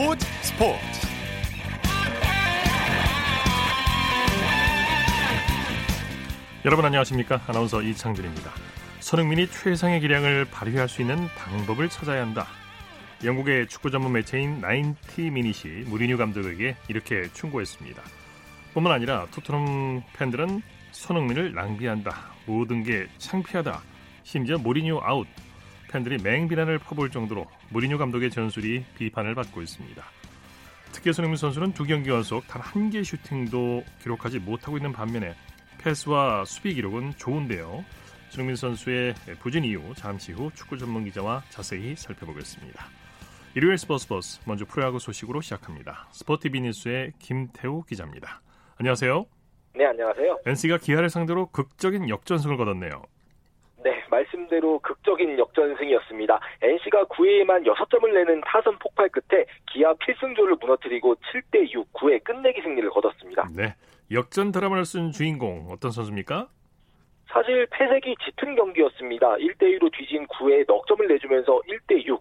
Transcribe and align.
스포츠 0.00 0.26
스포츠. 0.40 0.80
여러분 6.64 6.86
안녕하십니까? 6.86 7.42
아나운서 7.46 7.82
이창진입니다. 7.82 8.50
손흥민이 9.00 9.48
최상의 9.48 10.00
기량을 10.00 10.46
발휘할 10.46 10.88
수 10.88 11.02
있는 11.02 11.28
방법을 11.36 11.90
찾아야 11.90 12.22
한다. 12.22 12.46
영국의 13.22 13.68
축구 13.68 13.90
전문 13.90 14.12
매체인 14.12 14.62
나인티 14.62 15.28
미닛이 15.28 15.84
무리뉴 15.84 16.16
감독에게 16.16 16.76
이렇게 16.88 17.30
충고했습니다. 17.34 18.02
뿐만 18.72 18.94
아니라 18.94 19.26
토트넘 19.32 20.02
팬들은 20.14 20.62
손흥민을 20.92 21.52
낭비한다. 21.52 22.16
모든 22.46 22.84
게 22.84 23.06
창피하다. 23.18 23.82
심지어 24.22 24.56
무리뉴 24.56 24.98
아웃 25.02 25.26
팬들이 25.90 26.18
맹비난을 26.22 26.78
퍼부을 26.78 27.10
정도로 27.10 27.46
무리뉴 27.70 27.98
감독의 27.98 28.30
전술이 28.30 28.84
비판을 28.96 29.34
받고 29.34 29.60
있습니다. 29.60 30.02
특히 30.92 31.12
손흥민 31.12 31.36
선수는 31.36 31.72
두 31.72 31.84
경기 31.84 32.10
연속 32.10 32.46
단 32.46 32.62
한 32.62 32.90
개 32.90 33.02
슈팅도 33.02 33.84
기록하지 34.02 34.38
못하고 34.38 34.76
있는 34.76 34.92
반면에 34.92 35.34
패스와 35.78 36.44
수비 36.44 36.74
기록은 36.74 37.12
좋은데요. 37.16 37.84
손흥민 38.30 38.54
선수의 38.56 39.14
부진 39.40 39.64
이유 39.64 39.80
잠시 39.96 40.32
후 40.32 40.50
축구 40.54 40.78
전문 40.78 41.04
기자와 41.04 41.42
자세히 41.48 41.96
살펴보겠습니다. 41.96 42.84
일요일 43.56 43.76
스포츠 43.78 44.06
버스 44.06 44.40
먼저 44.46 44.64
프로야구 44.64 45.00
소식으로 45.00 45.40
시작합니다. 45.40 46.08
SPOTV 46.12 46.60
뉴스의 46.60 47.12
김태우 47.18 47.82
기자입니다. 47.82 48.40
안녕하세요. 48.76 49.26
네, 49.74 49.86
안녕하세요. 49.86 50.38
NC가 50.46 50.78
기아를 50.78 51.10
상대로 51.10 51.46
극적인 51.46 52.08
역전승을 52.08 52.56
거뒀네요. 52.56 53.02
네, 53.82 54.02
말씀대로 54.10 54.78
극적인 54.80 55.38
역전승이었습니다. 55.38 56.40
NC가 56.62 57.04
9회에만 57.04 57.66
6점을 57.66 58.12
내는 58.12 58.40
타선 58.44 58.78
폭발 58.78 59.08
끝에 59.08 59.44
기아 59.72 59.94
필승조를 59.94 60.56
무너뜨리고 60.60 61.14
7대6 61.16 61.86
9회 61.92 62.22
끝내기 62.22 62.60
승리를 62.62 62.88
거뒀습니다. 62.90 63.48
네, 63.56 63.74
역전 64.10 64.52
드라마를 64.52 64.84
쓴 64.84 65.12
주인공 65.12 65.68
어떤 65.70 65.90
선수입니까? 65.90 66.48
사실 67.32 67.66
패색이 67.70 68.16
짙은 68.24 68.56
경기였습니다. 68.56 69.36
1대2로 69.36 69.90
뒤진 69.92 70.26
9회에 70.26 70.66
넉 70.66 70.86
점을 70.86 71.06
내주면서 71.06 71.60
1대6, 71.68 72.20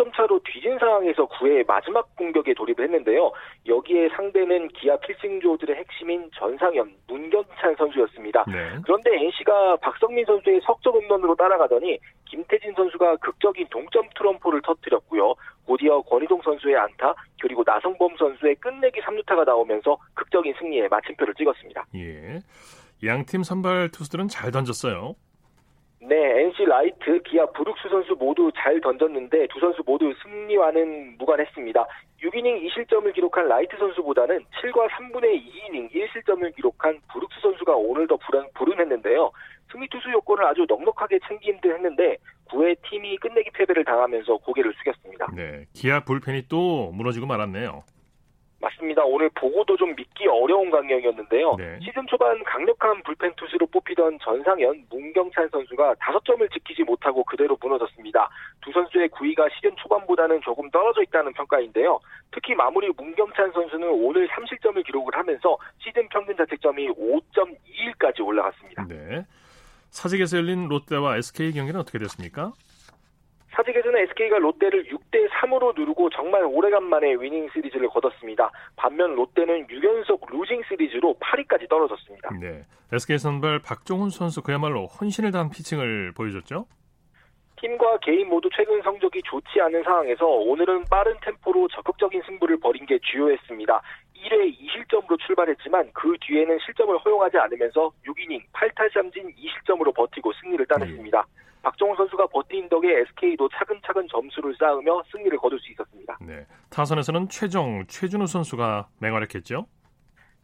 5점 0.00 0.14
차로 0.14 0.40
뒤진 0.44 0.78
상황에서 0.78 1.26
9회 1.28 1.66
마지막 1.66 2.14
공격에 2.16 2.54
돌입을 2.54 2.84
했는데요. 2.84 3.32
여기에 3.66 4.10
상대는 4.10 4.68
기아 4.68 4.96
필승조들의 4.98 5.76
핵심인 5.76 6.30
전상현, 6.34 6.92
문경찬 7.06 7.76
선수였습니다. 7.76 8.44
네. 8.48 8.78
그런데 8.84 9.14
NC가 9.16 9.76
박성민 9.76 10.24
선수의 10.24 10.60
석점 10.64 10.94
홈런으로 10.94 11.34
따라가더니 11.36 11.98
김태진 12.26 12.72
선수가 12.74 13.16
극적인 13.16 13.66
동점 13.70 14.08
투런포를 14.16 14.62
터뜨렸고요. 14.62 15.34
곧이어 15.66 16.02
권희동 16.02 16.40
선수의 16.42 16.76
안타, 16.76 17.14
그리고 17.40 17.62
나성범 17.64 18.16
선수의 18.16 18.56
끝내기 18.56 19.00
3루타가 19.00 19.44
나오면서 19.44 19.96
극적인 20.14 20.54
승리에 20.58 20.88
마침표를 20.88 21.34
찍었습니다. 21.34 21.86
예. 21.94 22.38
양팀 23.04 23.42
선발 23.42 23.90
투수들은 23.90 24.28
잘 24.28 24.50
던졌어요. 24.50 25.14
네, 26.02 26.16
NC 26.16 26.64
라이트, 26.64 27.22
기아 27.22 27.44
브룩스 27.46 27.88
선수 27.90 28.14
모두 28.18 28.50
잘 28.56 28.80
던졌는데 28.80 29.48
두 29.48 29.60
선수 29.60 29.82
모두 29.84 30.12
승리와는 30.22 31.18
무관했습니다. 31.18 31.86
6이닝 32.22 32.66
2실점을 32.66 33.12
기록한 33.14 33.48
라이트 33.48 33.76
선수보다는 33.76 34.44
7과 34.44 34.88
3분의 34.88 35.42
2이닝 35.44 35.92
1실점을 35.92 36.56
기록한 36.56 36.98
브룩스 37.12 37.40
선수가 37.42 37.74
오늘 37.76 38.06
더 38.06 38.16
불안, 38.16 38.46
불운했는데요. 38.54 39.30
승리 39.70 39.86
투수 39.88 40.10
요건을 40.10 40.44
아주 40.44 40.64
넉넉하게 40.68 41.20
챙긴 41.28 41.60
듯 41.60 41.72
했는데 41.72 42.16
9회 42.48 42.76
팀이 42.88 43.18
끝내기 43.18 43.50
패배를 43.50 43.84
당하면서 43.84 44.38
고개를 44.38 44.72
숙였습니다. 44.78 45.28
네, 45.36 45.66
기아 45.74 46.00
불펜이 46.00 46.48
또 46.48 46.90
무너지고 46.92 47.26
말았네요. 47.26 47.84
맞습니다. 48.60 49.04
오늘 49.04 49.30
보고도 49.30 49.76
좀 49.76 49.94
믿기 49.96 50.26
어려운 50.28 50.70
강경이었는데요. 50.70 51.56
네. 51.56 51.78
시즌 51.82 52.06
초반 52.06 52.42
강력한 52.44 53.02
불펜 53.02 53.32
투수로 53.36 53.66
뽑히던 53.66 54.18
전상현, 54.22 54.86
문경찬 54.90 55.48
선수가 55.48 55.94
5점을 55.94 56.52
지키지 56.52 56.84
못하고 56.84 57.24
그대로 57.24 57.56
무너졌습니다. 57.60 58.28
두 58.60 58.70
선수의 58.72 59.08
구위가 59.08 59.48
시즌 59.54 59.74
초반보다는 59.76 60.42
조금 60.42 60.70
떨어져 60.70 61.02
있다는 61.02 61.32
평가인데요. 61.32 61.98
특히 62.30 62.54
마무리 62.54 62.88
문경찬 62.96 63.52
선수는 63.52 63.88
오늘 63.88 64.28
3실점을 64.28 64.84
기록을 64.84 65.14
하면서 65.14 65.56
시즌 65.78 66.06
평균 66.08 66.36
자책점이 66.36 66.88
5.21까지 66.90 68.24
올라갔습니다. 68.24 68.86
네. 68.88 69.24
사직에서 69.88 70.36
열린 70.36 70.68
롯데와 70.68 71.16
SK 71.16 71.52
경기는 71.52 71.80
어떻게 71.80 71.98
됐습니까? 71.98 72.52
사직에서는 73.52 73.98
SK가 74.00 74.38
롯데를 74.38 74.84
6대 74.84 75.28
3으로 75.28 75.74
누르고 75.76 76.10
정말 76.10 76.44
오래간만에 76.44 77.14
위닝 77.14 77.48
시리즈를 77.52 77.88
거뒀습니다. 77.88 78.50
반면 78.76 79.14
롯데는 79.14 79.66
6연속 79.66 80.30
루징 80.30 80.62
시리즈로 80.68 81.16
8위까지 81.20 81.68
떨어졌습니다. 81.68 82.30
네. 82.40 82.64
SK 82.92 83.18
선발 83.18 83.60
박종훈 83.60 84.10
선수 84.10 84.42
그야말로 84.42 84.86
혼신을 84.86 85.32
다한 85.32 85.50
피칭을 85.50 86.12
보여줬죠? 86.12 86.66
팀과 87.56 87.98
개인 87.98 88.28
모두 88.28 88.48
최근 88.54 88.80
성적이 88.82 89.20
좋지 89.24 89.60
않은 89.60 89.82
상황에서 89.82 90.26
오늘은 90.26 90.84
빠른 90.90 91.14
템포로 91.20 91.68
적극적인 91.68 92.22
승부를 92.26 92.58
벌인 92.58 92.86
게 92.86 92.98
주요했습니다. 93.02 93.82
1회 94.16 94.56
2실점으로 94.58 95.18
출발했지만 95.26 95.90
그 95.92 96.16
뒤에는 96.20 96.58
실점을 96.64 96.96
허용하지 96.98 97.36
않으면서 97.36 97.90
6이닝 98.06 98.42
8탈삼진 98.52 99.34
2실점으로 99.36 99.94
버티고 99.94 100.32
승리를 100.40 100.64
따냈습니다. 100.66 101.18
네. 101.18 101.49
박정훈 101.62 101.96
선수가 101.96 102.26
버틴 102.28 102.68
덕에 102.68 103.00
SK도 103.00 103.48
차근차근 103.50 104.08
점수를 104.08 104.54
쌓으며 104.58 105.02
승리를 105.10 105.36
거둘 105.38 105.58
수 105.60 105.70
있었습니다. 105.72 106.18
네. 106.20 106.46
타선에서는 106.70 107.28
최정, 107.28 107.84
최준우 107.86 108.26
선수가 108.26 108.88
맹활약했죠? 109.00 109.66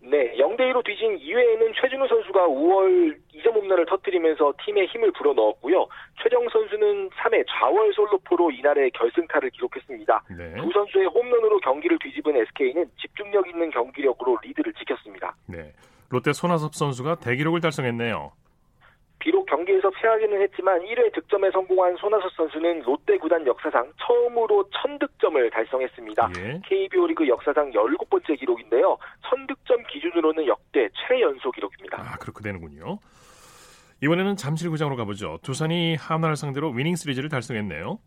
네, 0.00 0.37
0대2로 0.37 0.84
뒤진 0.84 1.19
2회에는 1.19 1.72
최준우 1.81 2.06
선수가 2.06 2.47
5월 2.47 3.19
2점 3.34 3.54
홈런을 3.54 3.87
터뜨리면서 3.87 4.53
팀에 4.65 4.84
힘을 4.87 5.10
불어넣었고요. 5.12 5.88
최정 6.22 6.49
선수는 6.49 7.10
3회 7.10 7.44
좌월 7.48 7.93
솔로포로 7.93 8.53
이날의 8.53 8.93
결승타를 8.93 9.50
기록했습니다. 9.50 10.25
네. 10.37 10.54
두 10.54 10.71
선수의 10.71 11.06
홈런으로 11.06 11.59
경기를 11.59 11.98
뒤집은 11.98 12.37
SK는 12.37 12.88
집중력 13.00 13.48
있는 13.48 13.71
경기력으로 13.71 14.38
리드를 14.43 14.72
지켰습니다. 14.75 15.34
네, 15.47 15.72
롯데 16.10 16.33
손아섭 16.33 16.75
선수가 16.75 17.16
대기록을 17.16 17.60
달성했네요. 17.60 18.33
비록 19.47 19.57
경기에서 19.57 19.91
패하기는 19.91 20.43
했지만 20.43 20.81
1회 20.81 21.12
득점에 21.15 21.51
성공한 21.53 21.97
손아섭 21.97 22.31
선수는 22.33 22.83
롯데 22.83 23.17
구단 23.17 23.47
역사상 23.47 23.93
처음으로 23.99 24.69
1000득점을 24.71 25.53
달성했습니다. 25.53 26.31
예. 26.39 26.61
KBO 26.65 27.07
리그 27.07 27.27
역사상 27.27 27.71
17번째 27.71 28.39
기록인데요. 28.39 28.99
1000득점 29.23 29.87
기준으로는 29.89 30.47
역대 30.47 30.89
최연소 31.07 31.51
기록입니다. 31.51 31.99
아, 32.01 32.17
그렇게 32.19 32.43
되는군요. 32.43 32.99
이번에는 34.03 34.37
잠실구장으로 34.37 34.97
가보죠. 34.97 35.39
두산이 35.43 35.97
하나를 35.97 36.37
상대로 36.37 36.71
위닝 36.71 36.97
시리즈를 36.97 37.31
달성했네요. 37.31 37.99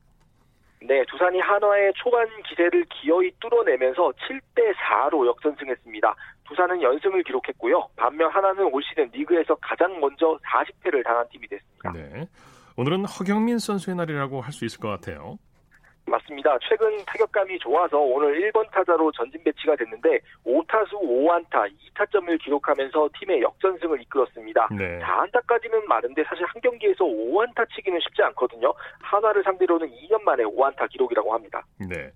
네, 0.81 1.03
두산이 1.09 1.39
한화의 1.39 1.91
초반 1.95 2.27
기세를 2.43 2.85
기어이 2.85 3.31
뚫어내면서 3.39 4.13
7대 4.13 4.73
4로 4.75 5.27
역전승했습니다. 5.27 6.15
두산은 6.49 6.81
연승을 6.81 7.23
기록했고요. 7.23 7.87
반면 7.95 8.29
하나는 8.31 8.65
올 8.73 8.81
시즌 8.83 9.09
리그에서 9.13 9.55
가장 9.61 9.99
먼저 9.99 10.37
40패를 10.45 11.03
당한 11.05 11.27
팀이 11.29 11.47
됐습니다. 11.47 11.91
네. 11.93 12.27
오늘은 12.75 13.05
허경민 13.05 13.59
선수의 13.59 13.95
날이라고 13.95 14.41
할 14.41 14.51
수 14.51 14.65
있을 14.65 14.79
것 14.79 14.89
같아요. 14.89 15.37
맞습니다. 16.07 16.57
최근 16.67 16.89
타격감이 17.05 17.59
좋아서 17.59 17.99
오늘 17.99 18.41
1번 18.41 18.67
타자로 18.71 19.11
전진 19.11 19.43
배치가 19.43 19.75
됐는데 19.75 20.19
5타수 20.43 20.93
5안타 20.93 21.69
2타점을 21.93 22.43
기록하면서 22.43 23.09
팀의 23.19 23.43
역전승을 23.43 24.01
이끌었습니다. 24.01 24.69
네. 24.71 24.99
4안타까지는 24.99 25.85
많은데 25.85 26.23
사실 26.23 26.45
한 26.45 26.59
경기에서 26.63 27.03
5안타 27.05 27.63
치기는 27.75 27.99
쉽지 27.99 28.23
않거든요. 28.23 28.73
하나를 29.03 29.43
상대로는 29.43 29.87
2년 29.87 30.19
만에 30.23 30.43
5안타 30.45 30.89
기록이라고 30.89 31.31
합니다. 31.31 31.63
네. 31.87 32.09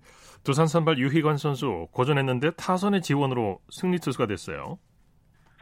두산 0.44 0.66
선발 0.66 0.98
유희관 0.98 1.38
선수 1.38 1.88
고전했는데 1.90 2.50
타선의 2.52 3.00
지원으로 3.00 3.60
승리 3.70 3.98
투수가 3.98 4.26
됐어요. 4.26 4.78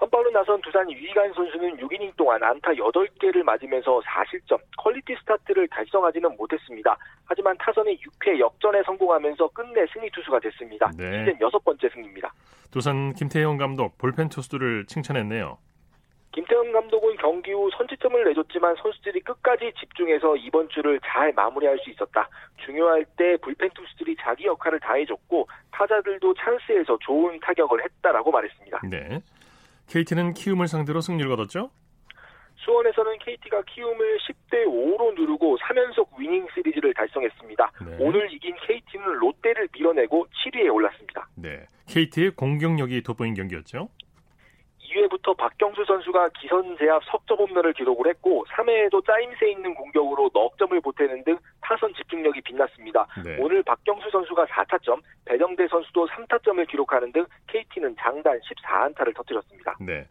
선발로 0.00 0.30
나선 0.32 0.60
두산 0.60 0.90
유희관 0.90 1.32
선수는 1.34 1.76
6이닝 1.76 2.16
동안 2.16 2.42
안타 2.42 2.72
8개를 2.72 3.44
맞으면서 3.44 4.00
4실점, 4.00 4.58
퀄리티 4.76 5.14
스타트를 5.20 5.68
달성하지는 5.68 6.36
못했습니다. 6.36 6.96
하지만 7.24 7.56
타선이 7.58 7.96
6회 7.98 8.40
역전에 8.40 8.82
성공하면서 8.84 9.48
끝내 9.50 9.86
승리 9.92 10.10
투수가 10.10 10.40
됐습니다. 10.40 10.90
네. 10.96 11.20
시즌 11.20 11.40
여섯 11.40 11.62
번째 11.64 11.88
승리입니다. 11.88 12.32
두산 12.72 13.14
김태형 13.14 13.58
감독 13.58 13.96
불펜 13.98 14.28
투수들을 14.28 14.86
칭찬했네요. 14.86 15.58
김태형 16.32 16.72
감독은 16.72 17.16
경기 17.16 17.52
후 17.52 17.70
선취점을 17.76 18.24
내줬지만 18.24 18.74
선수들이 18.76 19.20
끝까지 19.20 19.72
집중해서 19.78 20.36
이번 20.36 20.68
주를 20.70 20.98
잘 21.04 21.32
마무리할 21.34 21.78
수 21.78 21.90
있었다. 21.90 22.28
중요할 22.64 23.04
때 23.16 23.36
불펜 23.42 23.68
투수들이 23.74 24.16
자기 24.20 24.46
역할을 24.46 24.80
다해줬고 24.80 25.46
타자들도 25.70 26.34
찬스에서 26.34 26.98
좋은 27.02 27.38
타격을 27.40 27.84
했다라고 27.84 28.30
말했습니다. 28.30 28.80
네. 28.90 29.20
KT는 29.88 30.32
키움을 30.32 30.68
상대로 30.68 31.02
승리를 31.02 31.28
거뒀죠? 31.28 31.70
수원에서는 32.56 33.18
KT가 33.18 33.62
키움을 33.62 34.18
10대 34.18 34.64
5로 34.66 35.14
누르고 35.14 35.58
3연속 35.58 36.16
위닝 36.16 36.46
시리즈를 36.54 36.94
달성했습니다. 36.94 37.72
네. 37.84 37.96
오늘 37.98 38.32
이긴 38.32 38.54
KT는 38.66 39.18
롯데를 39.18 39.68
밀어내고 39.72 40.26
7위에 40.28 40.72
올랐습니다. 40.72 41.28
네. 41.34 41.66
KT의 41.88 42.30
공격력이 42.36 43.02
돋보인 43.02 43.34
경기였죠. 43.34 43.88
2회부터 44.92 45.36
박경수 45.36 45.84
선수가 45.84 46.30
기선 46.40 46.76
제압 46.78 47.02
석점 47.10 47.38
홈런을 47.38 47.72
기록을 47.72 48.08
했고 48.08 48.44
3회에도 48.50 49.04
짜임새 49.06 49.50
있는 49.50 49.74
공격으로 49.74 50.30
넉 50.32 50.56
점을 50.58 50.78
보태는 50.80 51.24
등 51.24 51.38
타선 51.60 51.92
집중력이 51.94 52.40
빛났습니다. 52.42 53.06
네. 53.24 53.36
오늘 53.40 53.62
박경수 53.62 54.10
선수가 54.10 54.46
4타점, 54.46 55.00
배정대 55.24 55.66
선수도 55.68 56.06
3타점을 56.08 56.68
기록하는 56.68 57.12
등 57.12 57.24
KT는 57.46 57.96
장단 57.98 58.38
14안타를 58.40 59.14
터뜨렸습니다. 59.14 59.76
네. 59.80 60.06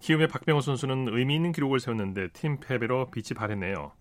키움의 0.00 0.28
박병호 0.28 0.60
선수는 0.60 1.08
의미 1.10 1.36
있는 1.36 1.52
기록을 1.52 1.80
세웠는데 1.80 2.28
팀 2.28 2.58
패배로 2.60 3.10
빛이 3.10 3.36
발했네요. 3.36 3.92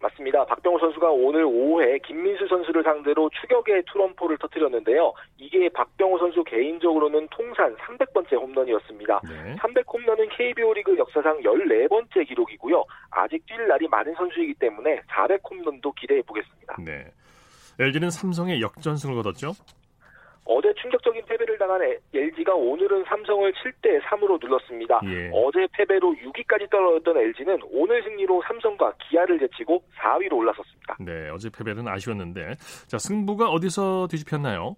맞습니다. 0.00 0.44
박병호 0.46 0.78
선수가 0.78 1.10
오늘 1.10 1.44
오후에 1.44 1.98
김민수 1.98 2.46
선수를 2.46 2.82
상대로 2.84 3.28
추격의 3.40 3.82
투런포를 3.86 4.38
터뜨렸는데요. 4.38 5.12
이게 5.38 5.68
박병호 5.68 6.18
선수 6.18 6.44
개인적으로는 6.44 7.28
통산 7.30 7.74
300번째 7.76 8.40
홈런이었습니다. 8.40 9.20
네. 9.24 9.56
300 9.60 9.84
홈런은 9.92 10.28
KBO 10.30 10.72
리그 10.74 10.96
역사상 10.96 11.40
14번째 11.42 12.28
기록이고요. 12.28 12.84
아직 13.10 13.44
뛸 13.46 13.66
날이 13.66 13.88
많은 13.88 14.14
선수이기 14.14 14.54
때문에 14.54 15.00
400 15.08 15.40
홈런도 15.50 15.92
기대해 15.92 16.22
보겠습니다. 16.22 16.76
네. 16.84 17.06
LG는 17.80 18.10
삼성의 18.10 18.60
역전승을 18.60 19.14
거뒀죠? 19.16 19.52
어제 20.48 20.72
충격적인 20.80 21.22
패배를 21.26 21.58
당한 21.58 21.80
LG가 22.14 22.54
오늘은 22.54 23.04
삼성을 23.04 23.52
7대 23.52 24.00
3으로 24.00 24.42
눌렀습니다. 24.42 24.98
예. 25.04 25.30
어제 25.32 25.68
패배로 25.72 26.14
6위까지 26.14 26.70
떨어졌던 26.70 27.18
LG는 27.18 27.60
오늘 27.70 28.02
승리로 28.02 28.42
삼성과 28.48 28.94
기아를 28.98 29.38
제치고 29.40 29.84
4위로 29.98 30.32
올라섰습니다. 30.32 30.96
네, 31.00 31.28
어제 31.28 31.50
패배는 31.50 31.86
아쉬웠는데 31.86 32.54
자 32.86 32.96
승부가 32.96 33.50
어디서 33.50 34.08
뒤집혔나요? 34.10 34.76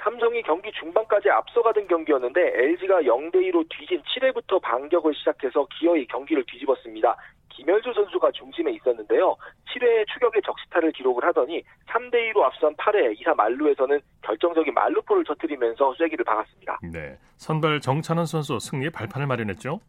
삼성이 0.00 0.42
경기 0.42 0.70
중반까지 0.78 1.28
앞서가던 1.28 1.88
경기였는데 1.88 2.40
LG가 2.40 3.02
0대 3.02 3.34
2로 3.50 3.66
뒤진 3.68 4.00
7회부터 4.02 4.62
반격을 4.62 5.12
시작해서 5.16 5.66
기어이 5.78 6.06
경기를 6.06 6.44
뒤집었습니다. 6.46 7.16
김현수 7.58 7.92
선수가 7.92 8.30
중심에 8.32 8.70
있었는데요. 8.70 9.36
7회 9.66 10.06
추격의 10.12 10.42
적시타를 10.42 10.92
기록을 10.92 11.24
하더니 11.24 11.62
3대 11.88 12.32
2로 12.32 12.42
앞선 12.42 12.74
8회 12.76 13.18
2사 13.18 13.34
말루에서는 13.34 14.00
결정적인 14.22 14.72
말루포를 14.72 15.24
터뜨리면서 15.24 15.92
쐐기를 15.98 16.24
박았습니다. 16.24 16.78
네. 16.92 17.18
선발 17.36 17.80
정찬원 17.80 18.26
선수 18.26 18.60
승리의 18.60 18.90
발판을 18.90 19.26
마련했죠. 19.26 19.80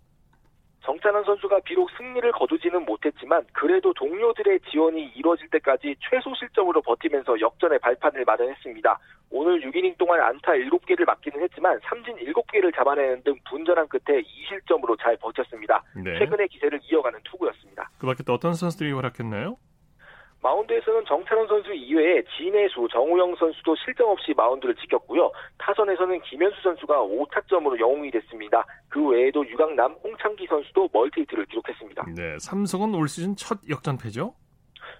정찬원 0.81 1.23
선수가 1.25 1.59
비록 1.59 1.91
승리를 1.91 2.31
거두지는 2.31 2.83
못했지만 2.85 3.45
그래도 3.53 3.93
동료들의 3.93 4.61
지원이 4.71 5.11
이뤄질 5.15 5.49
때까지 5.49 5.95
최소 6.09 6.33
실점으로 6.33 6.81
버티면서 6.81 7.39
역전의 7.39 7.77
발판을 7.79 8.25
마련했습니다. 8.25 8.97
오늘 9.31 9.61
6이닝 9.61 9.97
동안 9.97 10.19
안타 10.21 10.53
7개를 10.53 11.05
맞기는 11.05 11.41
했지만 11.43 11.79
삼진 11.83 12.15
7개를 12.17 12.75
잡아내는 12.75 13.23
등 13.23 13.35
분전한 13.49 13.87
끝에 13.87 14.21
2실점으로 14.21 14.99
잘 14.99 15.15
버텼습니다. 15.17 15.83
네. 15.95 16.17
최근의 16.17 16.47
기세를 16.47 16.79
이어가는 16.83 17.19
투구였습니다. 17.23 17.89
그 17.99 18.07
밖에 18.07 18.23
또 18.23 18.33
어떤 18.33 18.53
선수들이 18.53 18.91
활약했나요? 18.91 19.57
마운드에서는 20.41 21.03
정찬원 21.05 21.47
선수 21.47 21.73
이외에 21.73 22.23
진해수, 22.37 22.87
정우영 22.91 23.35
선수도 23.35 23.75
실점 23.75 24.09
없이 24.09 24.33
마운드를 24.35 24.73
지켰고요. 24.75 25.31
타선에서는 25.57 26.21
김현수 26.21 26.61
선수가 26.63 26.95
5타점으로 26.95 27.77
영웅이 27.77 28.09
됐습니다. 28.11 28.65
그 28.87 29.05
외에도 29.05 29.45
유강남, 29.45 29.97
홍창기 30.01 30.47
선수도 30.47 30.89
멀티히트를 30.93 31.45
기록했습니다. 31.45 32.05
네, 32.15 32.37
삼성은 32.39 32.95
올 32.95 33.09
시즌 33.09 33.35
첫 33.35 33.59
역전패죠? 33.69 34.33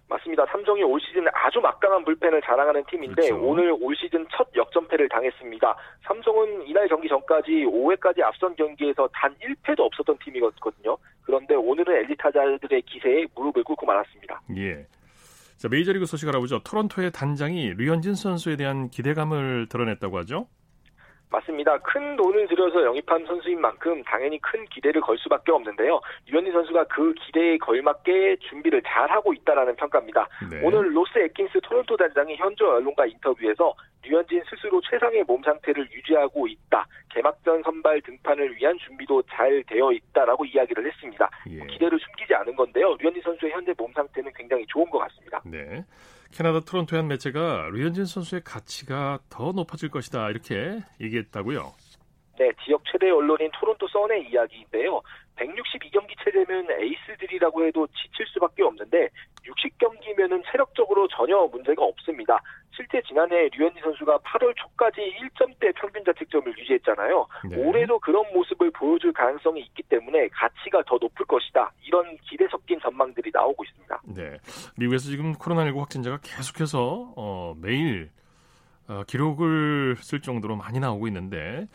맞습니다. 0.10 0.46
삼성이 0.48 0.84
올 0.84 1.00
시즌 1.00 1.26
아주 1.32 1.60
막강한 1.60 2.04
불펜을 2.04 2.42
자랑하는 2.42 2.84
팀인데 2.90 3.30
그렇죠. 3.30 3.42
오늘 3.42 3.72
올 3.80 3.96
시즌 3.96 4.26
첫 4.36 4.48
역전패를 4.56 5.08
당했습니다. 5.08 5.76
삼성은 6.08 6.68
이날 6.68 6.88
경기 6.88 7.08
전까지 7.08 7.66
5회까지 7.66 8.22
앞선 8.22 8.56
경기에서 8.56 9.08
단 9.14 9.34
1패도 9.36 9.80
없었던 9.80 10.18
팀이거든요. 10.24 10.98
그런데 11.22 11.54
오늘은 11.56 11.96
엘리 11.96 12.18
타자들의 12.18 12.82
기세에 12.82 13.28
무릎을 13.36 13.64
꿇고 13.64 13.86
말았습니다. 13.86 14.42
예. 14.58 14.86
자, 15.58 15.68
메이저리그 15.70 16.06
소식 16.06 16.28
알아보죠. 16.30 16.60
토론토의 16.64 17.12
단장이 17.12 17.74
류현진 17.74 18.16
선수에 18.16 18.56
대한 18.56 18.90
기대감을 18.90 19.68
드러냈다고 19.70 20.18
하죠. 20.20 20.48
맞습니다. 21.32 21.78
큰 21.80 22.16
돈을 22.16 22.48
들여서 22.48 22.84
영입한 22.84 23.26
선수인 23.26 23.62
만큼 23.62 24.04
당연히 24.04 24.40
큰 24.42 24.66
기대를 24.66 25.02
걸 25.02 25.18
수밖에 25.20 25.52
없는데요. 25.52 26.02
류현진 26.28 26.52
선수가 26.52 26.86
그 26.86 27.14
기대에 27.14 27.58
걸맞게 27.58 28.38
준비를 28.50 28.82
잘하고 28.82 29.34
있다라는 29.34 29.76
평가입니다. 29.76 30.28
네. 30.50 30.62
오늘 30.64 30.96
로스 30.96 31.20
앳킨스 31.20 31.62
토론토 31.62 31.98
단장이 31.98 32.36
현지 32.36 32.64
언론과 32.64 33.06
인터뷰에서 33.06 33.74
류현진 34.02 34.44
스스로 34.50 34.82
최상의 34.82 35.24
몸 35.26 35.44
상태를 35.44 35.88
유지하고 35.92 36.48
있다. 36.48 36.88
개막전 37.10 37.62
선발 37.64 38.02
등판을 38.02 38.56
위한 38.56 38.78
준비도 38.80 39.22
잘 39.30 39.64
되어 39.68 39.92
있다라고 39.92 40.46
이야기를 40.46 40.86
했습니다. 40.88 41.30
예. 41.50 41.60
기대를 41.66 42.00
숨기지 42.00 42.34
않은 42.34 42.56
건데요. 42.56 42.96
류현진 43.00 43.22
선수의 43.22 43.52
현재 43.52 43.74
몸 43.78 43.92
상태는 43.94 44.32
굉장히 44.36 44.66
좋은 44.68 44.90
것 44.90 45.00
같습니다. 45.00 45.42
네. 45.46 45.84
캐나다 46.32 46.60
토론토의 46.60 47.02
한 47.02 47.08
매체가 47.08 47.70
류현진 47.74 48.06
선수의 48.06 48.42
가치가 48.44 49.20
더 49.30 49.52
높아질 49.52 49.90
것이다 49.90 50.30
이렇게 50.30 50.80
얘기했다고요. 51.02 51.74
네, 52.38 52.52
지역 52.64 52.82
최대 52.90 53.10
언론인 53.10 53.50
토론토 53.60 53.88
선의 53.90 54.30
이야기인데요. 54.30 55.02
162경기 55.40 56.16
체제면 56.24 56.68
에이스들이라고 56.70 57.66
해도 57.66 57.88
지칠 57.88 58.26
수밖에 58.28 58.64
없는데 58.64 59.10
60경기면은 59.46 60.44
체력적으로 60.52 61.08
전혀 61.08 61.38
문제가 61.52 61.84
없습니다. 61.84 62.42
실제 62.76 63.02
지난해 63.08 63.50
류현진 63.54 63.82
선수가 63.82 64.20
8월 64.20 64.56
초까지 64.56 65.02
1점대 65.02 65.74
평균 65.76 66.04
자책점을 66.06 66.58
유지했잖아요. 66.58 67.28
네. 67.50 67.58
올해도 67.58 68.00
그런 68.00 68.24
모습을 68.34 68.72
보여줄 68.72 69.12
가능성이 69.12 69.62
있기 69.62 69.84
때문에 69.84 70.30
가치가 70.30 70.82
더 70.84 70.98
높을 71.02 71.26
것이다. 71.26 71.72
이런 71.86 72.18
기대 72.30 72.48
섞인 72.50 72.80
전망들이 72.80 73.32
나오고 73.34 73.64
있습니다. 73.66 74.02
네, 74.16 74.38
미국에서 74.78 75.10
지금 75.10 75.34
코로나19 75.34 75.80
확진자가 75.80 76.20
계속해서 76.24 77.14
어, 77.18 77.54
매일 77.58 78.10
어, 78.90 79.04
기록을 79.08 79.98
쓸 79.98 80.20
정도로 80.20 80.56
많이 80.56 80.80
나오고 80.80 81.08
있는데 81.08 81.68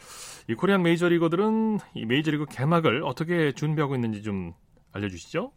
이 0.48 0.54
코리안 0.54 0.82
메이저리거들은 0.82 1.78
이 1.94 2.06
메이저리그 2.06 2.46
개막을 2.50 3.02
어떻게 3.04 3.52
준비하고 3.52 3.94
있는지 3.94 4.22
좀 4.22 4.52
알려주시죠. 4.92 5.52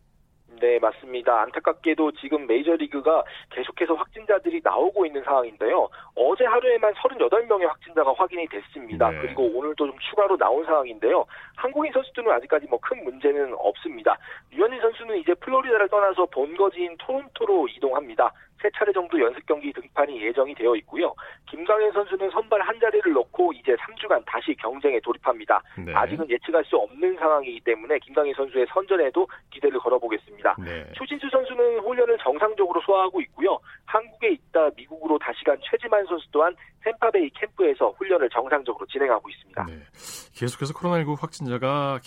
네, 0.60 0.80
맞습니다. 0.80 1.42
안타깝게도 1.42 2.14
지금 2.14 2.48
메이저리그가 2.48 3.24
계속해서 3.52 3.94
확진자들이 3.94 4.62
나오고 4.64 5.06
있는 5.06 5.24
상황인데요. 5.24 5.88
어제 6.16 6.46
하루에만 6.46 6.94
38명의 6.94 7.66
확진자가 7.68 8.14
확인이 8.18 8.48
됐습니다. 8.48 9.12
네. 9.12 9.20
그리고 9.22 9.44
오늘도 9.44 9.86
좀 9.86 9.96
추가로 10.10 10.36
나온 10.38 10.66
상황인데요. 10.66 11.26
한국인 11.56 11.92
선수들은 11.94 12.32
아직까지 12.32 12.66
뭐 12.68 12.80
큰 12.82 13.04
문제는 13.04 13.54
없습니다. 13.60 14.18
류현진 14.54 14.80
선수는 14.82 15.18
이제 15.18 15.34
플로리다를 15.36 15.90
떠나서 15.90 16.26
본거지인 16.28 16.96
토론토로 17.00 17.68
이동합니다. 17.68 18.32
세 18.62 18.70
차례 18.76 18.92
정도 18.92 19.20
연습 19.20 19.46
경기 19.46 19.72
등판이 19.72 20.22
예정이 20.22 20.56
되어 20.56 20.76
있고요. 20.78 21.14
김광현 21.50 21.92
선수는 21.92 22.30
선발 22.32 22.62
한 22.62 22.80
자리를 22.80 23.12
놓고 23.14 23.54
이제 23.54 23.76
3주간 23.76 24.24
다시 24.26 24.56
경쟁에 24.56 25.00
돌입합니다. 25.02 25.62
네. 25.86 25.94
아직은 25.94 26.30
예측할 26.30 26.66
수 26.66 26.76
없는 26.78 27.16
상황이기 27.18 27.62
때문에 27.62 28.00
김광현 28.00 28.34
선수의 28.36 28.66
선전에도 28.74 29.28
기대를 29.52 29.80
걸어보겠습니다. 29.80 30.56
네. 30.64 30.92
추신수 30.94 31.30
선수는 31.30 31.80
훈련을 31.80 32.18
정상적으로 32.24 32.82
소화하고 32.82 33.22
있고요. 33.22 33.60
한국에 33.86 34.30
있다 34.32 34.70
미국으로 34.76 35.20
다시 35.20 35.44
간 35.44 35.58
최지만 35.64 36.06
선수 36.06 36.26
또한 36.32 36.56
탬파베이 36.84 37.30
캠프에서 37.32 37.90
훈련을 37.92 38.30
정상적으로 38.30 38.86
진행하고 38.88 39.30
있습니다. 39.30 39.66
네. 39.66 39.74
계속해서 40.34 40.74
코로나19 40.74 41.20
확진자가 41.20 42.00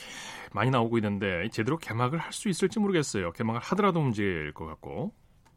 많이 0.52 0.70
나오고 0.70 0.98
있는데 0.98 1.48
제대로 1.48 1.76
개막을 1.76 2.18
할 2.18 2.30
수 2.32 2.48
있을지 2.48 2.78
모르겠어요. 2.78 3.32
개막을 3.32 3.60
하더라도 3.60 4.00
문제일 4.00 4.52
것 4.52 4.64
같고. 4.64 5.12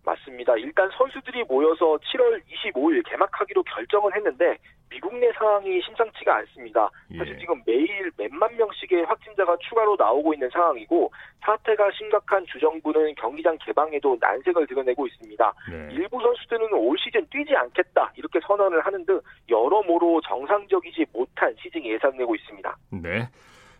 맞습니다. 0.05 0.55
일단 0.57 0.89
선수들이 0.97 1.43
모여서 1.45 1.97
7월 1.97 2.41
25일 2.43 3.03
개막하기로 3.09 3.63
결정을 3.63 4.15
했는데 4.15 4.57
미국 4.89 5.17
내 5.17 5.31
상황이 5.33 5.81
심상치가 5.81 6.35
않습니다. 6.37 6.89
사실 7.17 7.33
예. 7.33 7.39
지금 7.39 7.61
매일 7.65 8.11
몇만 8.15 8.55
명씩의 8.57 9.05
확진자가 9.05 9.57
추가로 9.57 9.95
나오고 9.97 10.33
있는 10.33 10.49
상황이고 10.51 11.11
사태가 11.41 11.89
심각한 11.97 12.45
주정부는 12.45 13.15
경기장 13.15 13.57
개방에도 13.61 14.15
난색을 14.19 14.67
드러내고 14.67 15.07
있습니다. 15.07 15.53
네. 15.71 15.89
일부 15.93 16.21
선수들은 16.21 16.73
올 16.73 16.95
시즌 16.99 17.25
뛰지 17.29 17.55
않겠다 17.55 18.13
이렇게 18.15 18.39
선언을 18.45 18.85
하는 18.85 19.03
등 19.05 19.19
여러모로 19.49 20.21
정상적이지 20.21 21.05
못한 21.11 21.55
시즌이 21.59 21.89
예상되고 21.93 22.35
있습니다. 22.35 22.77
네, 22.91 23.29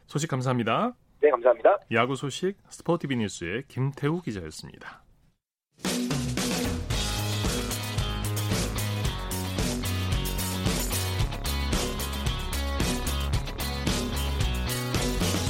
소식 0.08 0.30
감사합니다. 0.30 0.94
네, 1.22 1.30
감사합니다. 1.30 1.78
야구 1.94 2.16
소식 2.16 2.56
스포티비 2.70 3.16
뉴스의 3.18 3.64
김태우 3.68 4.22
기자였습니다. 4.22 5.03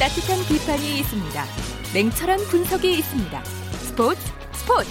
따뜻한 0.04 0.38
비판이 0.50 1.00
있습니다. 1.00 1.44
냉철한 1.94 2.38
분석이 2.52 2.92
있습니다. 3.00 3.44
스포츠 3.44 4.20
스포츠. 4.52 4.90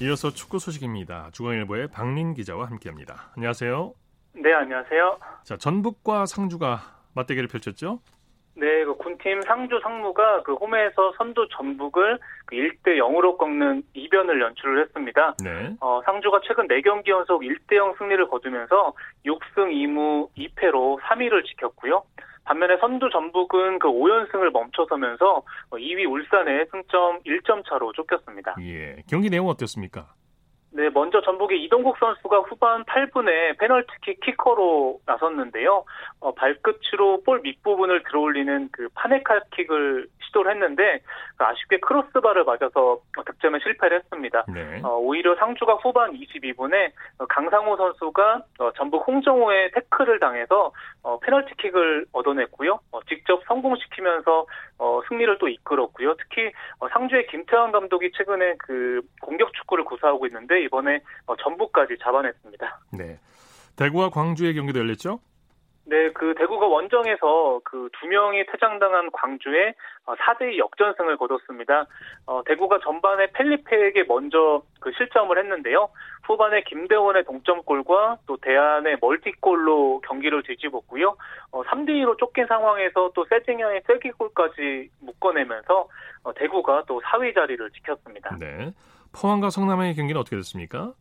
이어서 0.00 0.30
축구 0.30 0.60
소식입니다. 0.60 1.30
중앙일보의 1.32 1.88
박민 1.88 2.34
기자와 2.34 2.66
함께합니다. 2.66 3.32
안녕하세요. 3.34 3.94
네, 4.34 4.54
안녕하세요. 4.54 5.18
자, 5.42 5.56
전북과 5.56 6.26
상주가 6.26 7.00
맞대결을 7.14 7.48
펼쳤죠? 7.48 8.00
네, 8.58 8.84
그 8.84 8.96
군팀 8.96 9.42
상주 9.42 9.80
상무가 9.82 10.42
그 10.42 10.54
홈에서 10.54 11.12
선두 11.16 11.46
전북을 11.52 12.18
그 12.46 12.56
1대 12.56 12.98
0으로 12.98 13.38
꺾는 13.38 13.84
이변을 13.94 14.40
연출을 14.40 14.82
했습니다. 14.82 15.34
네. 15.42 15.76
어, 15.80 16.00
상주가 16.04 16.40
최근 16.44 16.66
4경기 16.66 17.08
연속 17.08 17.42
1대 17.42 17.76
0 17.76 17.94
승리를 17.98 18.26
거두면서 18.28 18.92
6승 19.24 19.70
2무 19.72 20.28
2패로 20.36 21.00
3위를 21.00 21.44
지켰고요. 21.46 22.02
반면에 22.44 22.78
선두 22.78 23.10
전북은 23.10 23.78
그 23.78 23.88
5연승을 23.88 24.50
멈춰서면서 24.50 25.42
2위 25.70 26.10
울산에 26.10 26.64
승점 26.70 27.20
1점 27.20 27.62
차로 27.68 27.92
쫓겼습니다. 27.92 28.56
예. 28.62 28.96
경기 29.06 29.28
내용 29.28 29.48
어땠습니까? 29.48 30.14
네, 30.78 30.90
먼저 30.90 31.20
전북의 31.20 31.60
이동국 31.64 31.98
선수가 31.98 32.38
후반 32.42 32.84
8분에 32.84 33.58
페널티킥 33.58 34.20
키커로 34.20 35.00
나섰는데요. 35.06 35.84
어, 36.20 36.34
발끝으로 36.34 37.22
볼 37.24 37.40
밑부분을 37.40 38.04
들어올리는 38.04 38.68
그 38.70 38.88
파네칼 38.94 39.40
킥을 39.56 40.06
시도를 40.28 40.52
했는데 40.52 41.00
그 41.36 41.44
아쉽게 41.44 41.78
크로스바를 41.80 42.44
맞아서 42.44 43.00
득점에 43.26 43.58
실패를 43.62 43.98
했습니다. 43.98 44.44
네. 44.48 44.80
어, 44.84 44.96
오히려 44.96 45.34
상주가 45.36 45.74
후반 45.74 46.12
22분에 46.12 46.92
강상호 47.28 47.76
선수가 47.76 48.42
어, 48.60 48.72
전북 48.72 49.06
홍정호의 49.06 49.72
태클을 49.72 50.20
당해서 50.20 50.72
어, 51.02 51.18
페널티킥을 51.20 52.06
얻어냈고요. 52.12 52.80
어, 52.92 53.00
직접 53.08 53.42
성공시키면서 53.46 54.46
어, 54.78 55.00
승리를 55.08 55.38
또 55.38 55.48
이끌었고요. 55.48 56.14
특히 56.16 56.52
어, 56.78 56.88
상주의 56.88 57.26
김태환 57.26 57.72
감독이 57.72 58.10
최근에 58.12 58.54
그 58.58 59.02
공격 59.20 59.52
축구를 59.54 59.84
구사하고 59.84 60.26
있는데 60.26 60.62
이번에 60.62 61.00
어, 61.26 61.36
전북까지 61.36 61.96
잡아냈습니다. 62.00 62.80
네. 62.92 63.18
대구와 63.76 64.10
광주의 64.10 64.54
경기도 64.54 64.80
열렸죠? 64.80 65.20
네, 65.88 66.10
그 66.12 66.34
대구가 66.34 66.66
원정에서 66.66 67.60
그 67.64 67.88
두 68.00 68.06
명이 68.06 68.46
퇴장당한 68.46 69.10
광주에 69.12 69.74
4대2 70.06 70.58
역전승을 70.58 71.16
거뒀습니다. 71.16 71.86
어, 72.26 72.42
대구가 72.44 72.78
전반에 72.82 73.26
펠리페에게 73.32 74.04
먼저 74.04 74.62
그 74.80 74.92
실점을 74.92 75.36
했는데요. 75.36 75.88
후반에 76.24 76.62
김대원의 76.62 77.24
동점골과 77.24 78.18
또 78.26 78.36
대안의 78.36 78.98
멀티골로 79.00 80.02
경기를 80.06 80.42
뒤집었고요. 80.42 81.16
어, 81.52 81.62
3대2로 81.64 82.18
쫓긴 82.18 82.46
상황에서 82.46 83.10
또 83.14 83.24
세징야의 83.28 83.82
쐐기골까지 83.86 84.90
묶어내면서 85.00 85.88
어, 86.24 86.34
대구가 86.34 86.84
또 86.86 87.00
4위 87.00 87.34
자리를 87.34 87.70
지켰습니다. 87.70 88.36
네. 88.38 88.72
포항과 89.12 89.50
성남의 89.50 89.94
경기는 89.94 90.20
어떻게 90.20 90.36
됐습니까? 90.36 90.92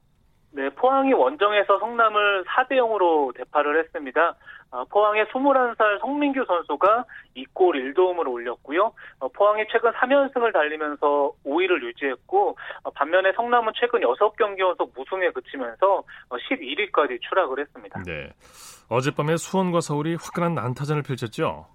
네, 0.51 0.69
포항이 0.69 1.13
원정에서 1.13 1.77
성남을 1.77 2.45
4대 2.45 2.71
0으로 2.71 3.35
대파를 3.35 3.79
했습니다. 3.79 4.35
어, 4.71 4.83
포항의 4.85 5.25
21살 5.25 5.99
성민규 6.01 6.45
선수가 6.45 7.05
2골 7.35 7.93
1도움을 7.93 8.27
올렸고요. 8.27 8.91
어, 9.19 9.27
포항이 9.29 9.63
최근 9.71 9.91
3연승을 9.91 10.51
달리면서 10.53 11.31
5위를 11.45 11.83
유지했고 11.83 12.57
어, 12.83 12.89
반면에 12.91 13.31
성남은 13.33 13.73
최근 13.79 14.01
6경기 14.01 14.59
연속 14.59 14.91
무승에 14.95 15.31
그치면서 15.31 16.03
11위까지 16.29 17.19
추락을 17.21 17.59
했습니다. 17.59 18.03
네. 18.03 18.29
어젯밤에 18.89 19.37
수원과 19.37 19.81
서울이 19.81 20.15
화끈한 20.15 20.55
난타전을 20.55 21.03
펼쳤죠? 21.03 21.67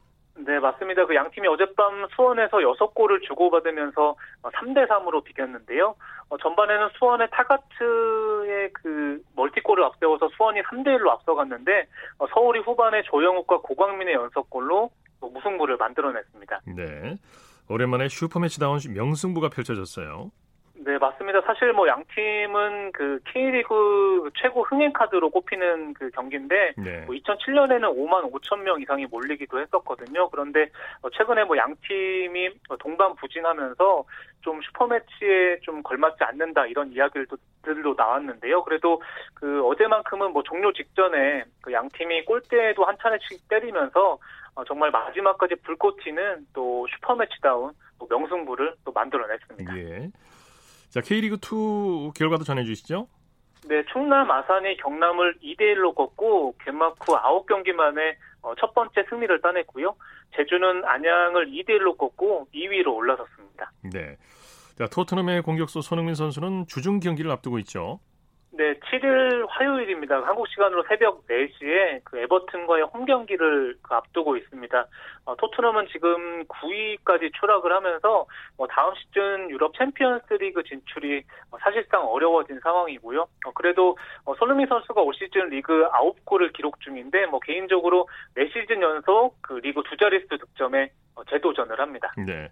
네, 0.45 0.59
맞습니다. 0.59 1.07
그 1.07 1.15
양 1.15 1.31
팀이 1.31 1.47
어젯밤 1.49 2.07
수원에서 2.15 2.59
6골을 2.59 3.23
주고받으면서 3.23 4.17
3대 4.43 4.89
3으로 4.89 5.23
비겼는데요. 5.25 5.95
어, 6.29 6.37
전반에는 6.39 6.89
수원의 6.99 7.29
타가트의 7.31 8.71
그 8.73 9.21
멀티골을 9.37 9.85
앞세워서 9.85 10.29
수원이 10.37 10.63
3대 10.63 10.87
1로 10.99 11.09
앞서갔는데 11.11 11.87
어, 12.19 12.27
서울이 12.29 12.61
후반에 12.61 13.03
조영욱과 13.03 13.59
고광민의 13.61 14.15
연속골로 14.15 14.91
무승부를 15.21 15.77
만들어냈습니다. 15.77 16.61
네. 16.77 17.17
오랜만에 17.69 18.09
슈퍼매치다운 18.09 18.81
명승부가 18.95 19.49
펼쳐졌어요. 19.51 20.31
네, 20.85 20.99
맞습니다. 20.99 21.41
사실 21.43 21.73
뭐 21.73 21.87
양 21.87 22.05
팀은 22.15 22.93
그 22.93 23.21
K리그 23.33 24.31
최고 24.35 24.62
흥행 24.65 24.93
카드로 24.93 25.31
꼽히는 25.31 25.95
그 25.95 26.11
경기인데 26.11 26.73
네. 26.77 27.01
뭐 27.07 27.15
2007년에는 27.15 27.83
5만 27.97 28.33
5천 28.33 28.62
명 28.62 28.81
이상이 28.81 29.07
몰리기도 29.07 29.61
했었거든요. 29.61 30.29
그런데 30.31 30.71
어, 31.03 31.11
최근에 31.11 31.45
뭐 31.45 31.57
양 31.57 31.75
팀이 31.87 32.51
동반 32.81 33.15
부진하면서 33.17 34.05
좀 34.41 34.61
슈퍼매치에 34.62 35.61
좀 35.62 35.83
걸맞지 35.83 36.25
않는다 36.25 36.67
이런 36.67 36.91
이야기들도 36.93 37.37
들도 37.62 37.95
나왔는데요. 37.97 38.65
그래도 38.65 39.01
그 39.35 39.65
어제만큼은 39.65 40.33
뭐 40.33 40.43
종료 40.43 40.73
직전에 40.73 41.45
그 41.61 41.73
양 41.73 41.89
팀이 41.91 42.25
골대에도 42.25 42.85
한 42.85 42.97
차례씩 43.01 43.49
때리면서 43.49 44.19
어, 44.55 44.65
정말 44.65 44.91
마지막까지 44.91 45.55
불꽃 45.62 45.97
튀는 46.03 46.47
또 46.53 46.87
슈퍼매치다운 46.91 47.73
또 47.99 48.07
명승부를 48.11 48.75
또 48.85 48.91
만들어냈습니다. 48.93 49.79
예. 49.79 50.11
자, 50.93 51.01
K리그 51.01 51.37
2 51.37 52.13
결과도 52.15 52.45
전해 52.45 52.65
주시죠. 52.65 53.09
네, 53.67 53.83
충남 53.91 54.31
아산이 54.31 54.77
경남을 54.77 55.39
2대 55.39 55.61
1로 55.75 55.95
꺾고 55.95 56.57
개막 56.63 56.97
후 57.01 57.17
9경기 57.17 57.73
만에 57.73 58.19
어, 58.43 58.55
첫 58.61 58.75
번째 58.75 59.03
승리를 59.09 59.41
따냈고요. 59.41 59.95
제주는 60.37 60.85
안양을 60.85 61.47
2대 61.47 61.71
1로 61.79 61.97
꺾고 61.97 62.49
2위로 62.55 62.95
올라섰습니다. 62.95 63.73
네. 63.91 64.19
자, 64.77 64.87
토트넘의 64.87 65.43
공격수 65.43 65.81
손흥민 65.81 66.15
선수는 66.15 66.67
주중 66.67 67.01
경기를 67.01 67.31
앞두고 67.31 67.59
있죠. 67.61 68.01
네, 68.54 68.75
7일 68.75 69.47
화요일입니다. 69.49 70.23
한국 70.26 70.47
시간으로 70.49 70.85
새벽 70.87 71.26
4시에 71.26 72.02
그 72.04 72.18
에버튼과의 72.18 72.85
홈 72.85 73.06
경기를 73.06 73.78
그 73.80 73.94
앞두고 73.94 74.37
있습니다. 74.37 74.87
어, 75.25 75.37
토트넘은 75.37 75.87
지금 75.90 76.44
9위까지 76.44 77.32
추락을 77.40 77.73
하면서 77.73 78.26
뭐 78.59 78.66
다음 78.66 78.94
시즌 78.97 79.49
유럽 79.49 79.73
챔피언스 79.78 80.35
리그 80.35 80.62
진출이 80.64 81.25
어, 81.50 81.56
사실상 81.62 82.04
어려워진 82.06 82.61
상황이고요. 82.61 83.23
어, 83.23 83.52
그래도 83.54 83.97
어, 84.26 84.35
손흥민 84.35 84.66
선수가 84.66 85.00
올 85.00 85.14
시즌 85.14 85.49
리그 85.49 85.88
9골을 85.88 86.52
기록 86.52 86.78
중인데 86.82 87.25
뭐 87.26 87.40
개인적으로 87.40 88.06
4시즌 88.37 88.82
연속 88.82 89.40
그 89.40 89.54
리그 89.54 89.82
두 89.88 89.97
자릿수 89.97 90.28
득점에 90.28 90.90
어, 91.14 91.25
재도전을 91.25 91.80
합니다. 91.80 92.12
네. 92.18 92.50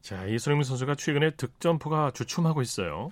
자, 0.00 0.24
이 0.26 0.36
손흥민 0.36 0.64
선수가 0.64 0.96
최근에 0.96 1.36
득점포가 1.36 2.10
주춤하고 2.10 2.60
있어요. 2.60 3.10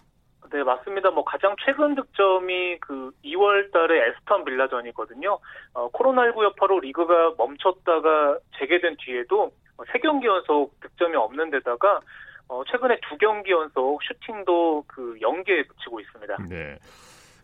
네, 0.52 0.62
맞습니다. 0.64 1.10
뭐 1.10 1.24
가장 1.24 1.54
최근 1.64 1.94
득점이 1.94 2.78
그 2.80 3.12
2월 3.24 3.70
달에 3.72 4.08
애스턴 4.08 4.44
빌라전이거든요. 4.44 5.38
어, 5.74 5.90
코로나19 5.90 6.42
여파로 6.44 6.80
리그가 6.80 7.34
멈췄다가 7.38 8.38
재개된 8.58 8.96
뒤에도 8.98 9.52
어, 9.76 9.84
3경기 9.84 10.24
연속 10.24 10.78
득점이 10.80 11.16
없는 11.16 11.50
데다가 11.50 12.00
어, 12.48 12.62
최근에 12.70 12.98
두 13.08 13.16
경기 13.18 13.52
연속 13.52 14.00
슈팅도 14.02 14.84
그 14.88 15.16
연계에 15.20 15.62
그치고 15.62 16.00
있습니다. 16.00 16.36
네. 16.48 16.76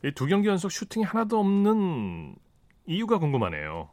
이 0.04 0.10
두 0.12 0.26
경기 0.26 0.48
연속 0.48 0.70
슈팅이 0.70 1.04
하나도 1.04 1.38
없는 1.38 2.34
이유가 2.86 3.18
궁금하네요. 3.18 3.88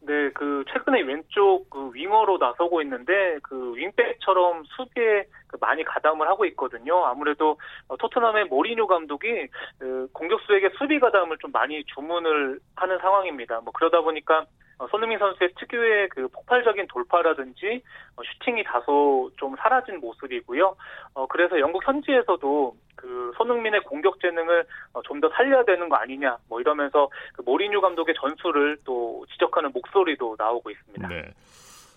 네, 0.00 0.30
그 0.34 0.64
최근에 0.70 1.00
왼쪽 1.02 1.70
그 1.70 1.90
윙어로 1.94 2.36
나서고 2.38 2.82
있는데 2.82 3.38
그 3.42 3.74
윙백처럼 3.76 4.64
수비에 4.76 5.24
그 5.43 5.43
많이 5.60 5.84
가담을 5.84 6.26
하고 6.28 6.44
있거든요. 6.46 7.04
아무래도 7.04 7.58
어, 7.88 7.96
토트넘의 7.96 8.46
모리뉴 8.46 8.86
감독이 8.86 9.48
그 9.78 10.08
공격수에게 10.12 10.70
수비 10.78 10.98
가담을 10.98 11.38
좀 11.38 11.52
많이 11.52 11.84
주문을 11.84 12.58
하는 12.76 12.98
상황입니다. 12.98 13.60
뭐 13.60 13.72
그러다 13.72 14.00
보니까 14.00 14.46
어, 14.78 14.88
손흥민 14.88 15.18
선수의 15.18 15.50
특유의 15.58 16.08
그 16.08 16.28
폭발적인 16.28 16.86
돌파라든지 16.88 17.82
어, 18.16 18.22
슈팅이 18.24 18.64
다소 18.64 19.30
좀 19.36 19.54
사라진 19.56 20.00
모습이고요. 20.00 20.76
어, 21.14 21.26
그래서 21.26 21.60
영국 21.60 21.86
현지에서도 21.86 22.76
그 22.96 23.32
손흥민의 23.36 23.82
공격 23.84 24.20
재능을 24.20 24.64
어, 24.92 25.02
좀더 25.02 25.28
살려야 25.30 25.64
되는 25.64 25.88
거 25.88 25.96
아니냐, 25.96 26.38
뭐 26.48 26.60
이러면서 26.60 27.08
그 27.34 27.42
모리뉴 27.42 27.80
감독의 27.80 28.14
전술을 28.18 28.78
또 28.84 29.24
지적하는 29.32 29.70
목소리도 29.72 30.36
나오고 30.38 30.70
있습니다. 30.70 31.08
네. 31.08 31.22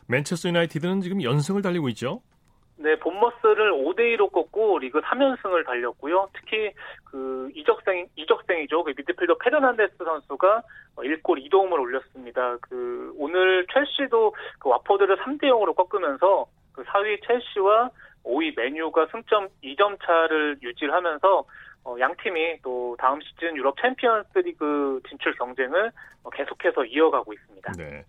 맨체스터 0.07 0.49
유나이티드는 0.49 1.01
지금 1.01 1.21
연승을 1.21 1.61
달리고 1.61 1.89
있죠. 1.89 2.21
네, 2.79 2.95
본머스를 2.99 3.71
5대2로 3.71 4.31
꺾고 4.31 4.79
리그 4.79 5.01
3연승을 5.01 5.65
달렸고요. 5.65 6.29
특히 6.33 6.71
그 7.03 7.49
이적생, 7.55 8.07
이적생이죠. 8.15 8.83
그 8.83 8.93
미드필더 8.95 9.37
페르난데스 9.39 9.95
선수가 9.97 10.61
1골 10.97 11.49
2도움을 11.49 11.79
올렸습니다. 11.79 12.57
그 12.61 13.13
오늘 13.17 13.65
첼시도 13.73 14.35
그 14.59 14.69
왓포드를 14.69 15.17
3대0으로 15.17 15.75
꺾으면서 15.75 16.45
그 16.73 16.83
4위 16.83 17.19
첼시와 17.25 17.89
5위 18.23 18.55
맨유가 18.55 19.07
승점 19.11 19.47
2점 19.63 19.97
차를 20.05 20.57
유지하면서 20.61 21.45
어, 21.85 21.95
양 21.99 22.13
팀이 22.21 22.59
또 22.61 22.95
다음 22.99 23.19
시즌 23.21 23.55
유럽 23.55 23.75
챔피언스 23.81 24.39
리그 24.39 25.01
진출 25.07 25.33
경쟁을 25.35 25.91
어, 26.23 26.29
계속해서 26.29 26.85
이어가고 26.85 27.33
있습니다. 27.33 27.71
네. 27.77 28.03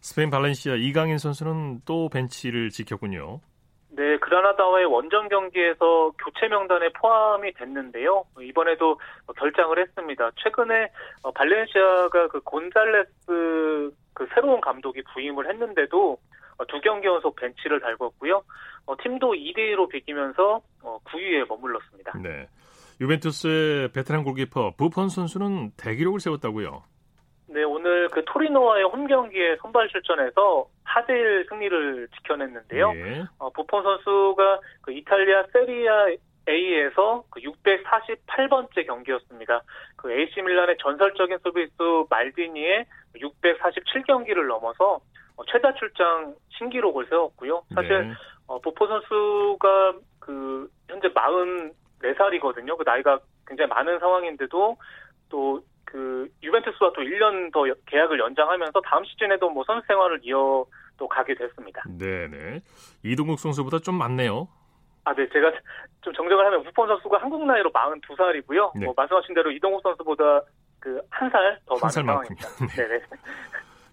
스페인 0.00 0.30
발렌시아 0.30 0.74
이강인 0.74 1.18
선수는 1.18 1.82
또 1.84 2.08
벤치를 2.08 2.70
지켰군요. 2.70 3.40
네, 3.92 4.16
그라나다와의 4.18 4.86
원정 4.86 5.28
경기에서 5.28 6.12
교체 6.18 6.46
명단에 6.48 6.90
포함이 6.90 7.52
됐는데요. 7.54 8.24
이번에도 8.40 9.00
결장을 9.36 9.76
했습니다. 9.78 10.30
최근에 10.36 10.90
어, 11.22 11.32
발렌시아가 11.32 12.28
그 12.28 12.40
곤잘레스 12.40 13.92
그 14.14 14.26
새로운 14.34 14.60
감독이 14.60 15.02
부임을 15.12 15.48
했는데도 15.48 16.18
어, 16.58 16.66
두 16.66 16.80
경기 16.80 17.08
연속 17.08 17.34
벤치를 17.36 17.80
달궜고요. 17.80 18.42
어, 18.86 18.96
팀도 19.02 19.32
2대2로 19.32 19.88
비기면서 19.88 20.60
9위에 20.82 21.48
머물렀습니다. 21.48 22.12
네. 22.22 22.48
유벤투스의 23.00 23.92
베테랑 23.92 24.24
골키퍼 24.24 24.74
부폰 24.76 25.08
선수는 25.08 25.72
대기록을 25.76 26.20
세웠다고요. 26.20 26.82
네, 27.48 27.64
오늘 27.64 28.08
그 28.10 28.22
토리노와의 28.26 28.84
홈 28.84 29.06
경기에 29.06 29.56
선발 29.60 29.88
출전해서 29.88 30.68
4대1 30.90 31.48
승리를 31.48 32.08
지켜냈는데요. 32.16 32.92
예. 32.94 33.24
어, 33.38 33.50
부폰 33.50 33.82
선수가 33.82 34.60
그 34.82 34.92
이탈리아 34.92 35.44
세리아 35.52 36.08
A에서 36.48 37.24
그 37.30 37.40
648번째 37.40 38.86
경기였습니다. 38.86 39.62
그 39.96 40.12
AC 40.12 40.42
밀란의 40.42 40.76
전설적인 40.80 41.38
수비수 41.42 42.06
말디니의 42.10 42.86
647경기를 43.16 44.46
넘어서 44.46 45.00
어, 45.36 45.44
최다 45.46 45.74
출장 45.74 46.34
신기록을 46.58 47.06
세웠고요. 47.06 47.62
사실 47.74 48.08
네. 48.08 48.14
어, 48.46 48.58
부폰 48.60 48.88
선수가 48.88 49.94
그 50.18 50.68
현재 50.88 51.08
44살이거든요. 51.08 52.76
그 52.76 52.82
나이가 52.84 53.20
굉장히 53.46 53.68
많은 53.68 53.98
상황인데도 53.98 54.76
또 55.28 55.62
그 55.90 56.28
유벤투스와 56.42 56.92
또 56.94 57.02
1년 57.02 57.52
더 57.52 57.64
계약을 57.86 58.18
연장하면서 58.20 58.80
다음 58.82 59.04
시즌에도 59.04 59.50
뭐 59.50 59.64
선수 59.66 59.84
생활을 59.88 60.20
이어 60.22 60.64
또 60.96 61.08
가게 61.08 61.34
됐습니다. 61.34 61.82
네네. 61.88 62.60
이동국 63.02 63.40
선수보다 63.40 63.80
좀 63.80 63.96
많네요. 63.96 64.46
아, 65.04 65.14
네. 65.14 65.28
제가 65.32 65.50
좀 66.02 66.12
정정을 66.12 66.46
하면 66.46 66.64
부폰 66.66 66.86
선수가 66.86 67.18
한국 67.18 67.44
나이로 67.44 67.72
42살이고요. 67.72 68.78
네. 68.78 68.84
뭐 68.84 68.94
말씀하신 68.96 69.34
대로 69.34 69.50
이동국 69.50 69.82
선수보다 69.82 70.42
그 70.78 71.00
한 71.10 71.30
살 71.30 71.58
더 71.66 71.74
많은 71.74 71.88
상황입니다. 71.90 72.48
네. 72.76 72.88
네 72.88 73.00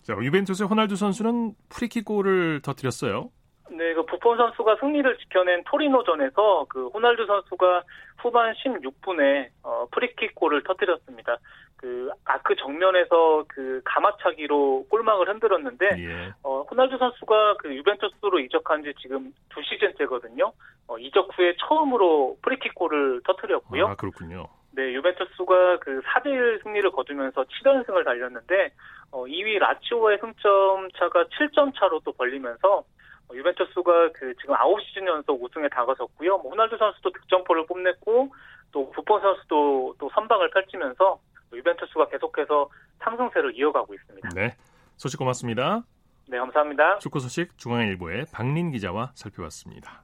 자, 0.03 0.13
유벤투스의 0.13 0.67
호날두 0.69 0.95
선수는 0.95 1.53
프리킥 1.69 2.05
골을 2.05 2.61
터뜨렸어요. 2.61 3.29
네, 3.71 3.93
그 3.93 4.05
부폰 4.05 4.37
선수가 4.37 4.77
승리를 4.79 5.17
지켜낸 5.17 5.63
토리노전에서 5.65 6.65
그 6.69 6.87
호날두 6.87 7.25
선수가 7.25 7.83
후반 8.17 8.53
16분에 8.53 9.49
어, 9.63 9.87
프리킥 9.91 10.35
골을 10.35 10.63
터뜨렸습니다. 10.63 11.37
그 11.75 12.09
아크 12.25 12.55
정면에서 12.55 13.45
그 13.47 13.81
감아차기로 13.85 14.87
골망을 14.89 15.29
흔들었는데 15.29 15.85
예. 15.99 16.33
어, 16.43 16.63
호날두 16.63 16.97
선수가 16.97 17.57
그 17.59 17.75
유벤투스로 17.75 18.39
이적한 18.39 18.83
지 18.83 18.93
지금 18.99 19.33
두 19.49 19.61
시즌째거든요. 19.61 20.51
어, 20.87 20.97
이적 20.97 21.29
후에 21.37 21.55
처음으로 21.59 22.37
프리킥 22.41 22.73
골을 22.73 23.21
터뜨렸고요. 23.25 23.87
아, 23.87 23.95
그렇군요. 23.95 24.47
네, 24.71 24.93
유벤투스가 24.93 25.79
그 25.79 26.01
4대1 26.01 26.63
승리를 26.63 26.89
거두면서 26.91 27.43
7연승을 27.43 28.05
달렸는데 28.05 28.71
어, 29.11 29.25
2위 29.25 29.59
라치오의 29.59 30.19
승점 30.19 30.89
차가 30.97 31.25
7점 31.25 31.73
차로 31.75 32.01
또 32.03 32.11
벌리면서 32.13 32.77
어, 32.79 32.83
유벤투스가 33.33 34.11
그 34.13 34.33
지금 34.41 34.55
9시즌 34.55 35.05
연속 35.07 35.43
우승에 35.43 35.67
다가섰고요. 35.69 36.37
뭐 36.37 36.51
호날두 36.51 36.77
선수도 36.77 37.11
득점포를 37.11 37.65
뽐냈고 37.65 38.33
또 38.71 38.89
부폰 38.91 39.21
선수도 39.21 39.95
또 39.99 40.09
선방을 40.13 40.49
펼치면서 40.51 41.19
유벤투스가 41.53 42.07
계속해서 42.09 42.69
상승세를 42.99 43.55
이어가고 43.55 43.93
있습니다. 43.93 44.29
네. 44.35 44.55
소식 44.95 45.17
고맙습니다. 45.17 45.83
네, 46.29 46.37
감사합니다. 46.37 46.99
축구 46.99 47.19
소식 47.19 47.57
중앙일보의 47.57 48.25
박린 48.33 48.71
기자와 48.71 49.11
살펴봤습니다. 49.15 50.03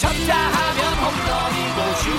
쳤다 0.00 0.34
하면 0.34 0.80
홈런이고 1.02 1.78
슛 2.02 2.10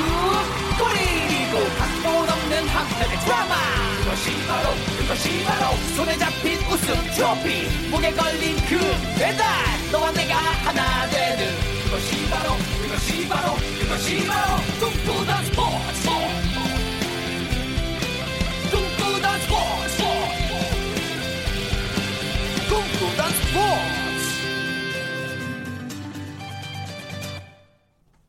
골이고 0.79 1.55
각본 1.79 2.29
없는 2.29 2.67
한편의 2.67 3.17
드라마 3.25 3.82
그것이 4.13 4.29
바로 4.45 4.69
그것이 4.99 5.43
바로 5.43 5.75
손에 5.95 6.15
잡힌 6.19 6.59
우승 6.71 6.93
트로피. 7.15 7.89
목에 7.89 8.11
걸린 8.11 8.55
그 8.57 8.77
배달. 9.17 9.43
너와 9.91 10.11
내가 10.11 10.35
하나 10.35 11.09
되는 11.09 11.51
그것이 11.83 12.29
바로 12.29 12.51
그것이 12.83 13.27
바로 13.27 13.55
그것이 13.55 14.27
바로 14.27 14.57
꿈꾸던 14.79 15.45
스포츠. 15.45 16.13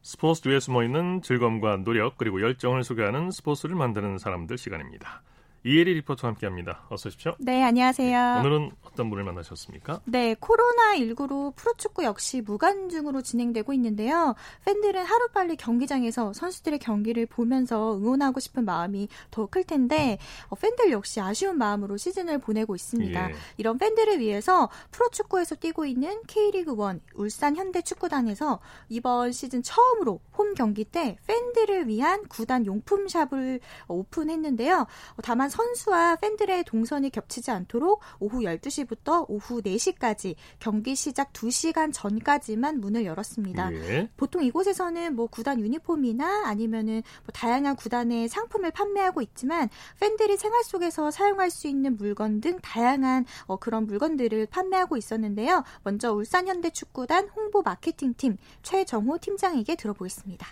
스포츠 0.02 0.40
뒤에 0.40 0.60
숨어있는 0.60 1.20
즐거움과 1.20 1.76
노력 1.84 2.16
그리고 2.16 2.40
열정을 2.40 2.84
소개하는 2.84 3.30
스포츠를 3.30 3.76
만드는 3.76 4.16
사람들 4.16 4.56
시간입니다. 4.56 5.20
이혜리 5.66 5.94
리포터와 5.94 6.32
함께합니다. 6.32 6.82
어서 6.90 7.08
오십시오. 7.08 7.36
네, 7.38 7.62
안녕하세요. 7.62 8.36
오늘은 8.40 8.72
어떤 8.82 9.08
분을 9.08 9.24
만나셨습니까? 9.24 10.02
네, 10.04 10.34
코로나19로 10.34 11.56
프로축구 11.56 12.04
역시 12.04 12.42
무관중으로 12.42 13.22
진행되고 13.22 13.72
있는데요. 13.72 14.34
팬들은 14.66 15.02
하루빨리 15.02 15.56
경기장에서 15.56 16.34
선수들의 16.34 16.80
경기를 16.80 17.24
보면서 17.24 17.96
응원하고 17.96 18.40
싶은 18.40 18.66
마음이 18.66 19.08
더 19.30 19.46
클 19.46 19.64
텐데 19.64 20.18
어, 20.48 20.54
팬들 20.56 20.90
역시 20.90 21.20
아쉬운 21.20 21.56
마음으로 21.56 21.96
시즌을 21.96 22.38
보내고 22.38 22.74
있습니다. 22.74 23.30
예. 23.30 23.34
이런 23.56 23.78
팬들을 23.78 24.18
위해서 24.18 24.68
프로축구에서 24.90 25.54
뛰고 25.54 25.86
있는 25.86 26.20
K리그1 26.26 27.00
울산 27.14 27.56
현대축구단에서 27.56 28.60
이번 28.90 29.32
시즌 29.32 29.62
처음으로 29.62 30.20
홈 30.36 30.52
경기 30.54 30.84
때 30.84 31.16
팬들을 31.26 31.88
위한 31.88 32.24
구단 32.28 32.66
용품샵을 32.66 33.60
오픈했는데요. 33.88 34.74
어, 34.80 35.22
다만 35.22 35.48
선수와 35.54 36.16
팬들의 36.16 36.64
동선이 36.64 37.10
겹치지 37.10 37.52
않도록 37.52 38.00
오후 38.18 38.40
12시부터 38.40 39.24
오후 39.28 39.62
4시까지 39.62 40.34
경기 40.58 40.96
시작 40.96 41.32
2시간 41.32 41.92
전까지만 41.92 42.80
문을 42.80 43.04
열었습니다. 43.04 43.72
예. 43.74 44.08
보통 44.16 44.42
이곳에서는 44.42 45.14
뭐 45.14 45.28
구단 45.28 45.60
유니폼이나 45.60 46.48
아니면은 46.48 46.94
뭐 46.94 47.32
다양한 47.32 47.76
구단의 47.76 48.28
상품을 48.28 48.72
판매하고 48.72 49.22
있지만 49.22 49.68
팬들이 50.00 50.36
생활 50.36 50.64
속에서 50.64 51.12
사용할 51.12 51.50
수 51.50 51.68
있는 51.68 51.96
물건 51.96 52.40
등 52.40 52.58
다양한 52.60 53.24
어, 53.46 53.56
그런 53.56 53.86
물건들을 53.86 54.46
판매하고 54.46 54.96
있었는데요. 54.96 55.62
먼저 55.84 56.12
울산 56.12 56.48
현대축구단 56.48 57.28
홍보 57.28 57.62
마케팅팀 57.62 58.38
최정호 58.62 59.18
팀장에게 59.18 59.76
들어보겠습니다. 59.76 60.46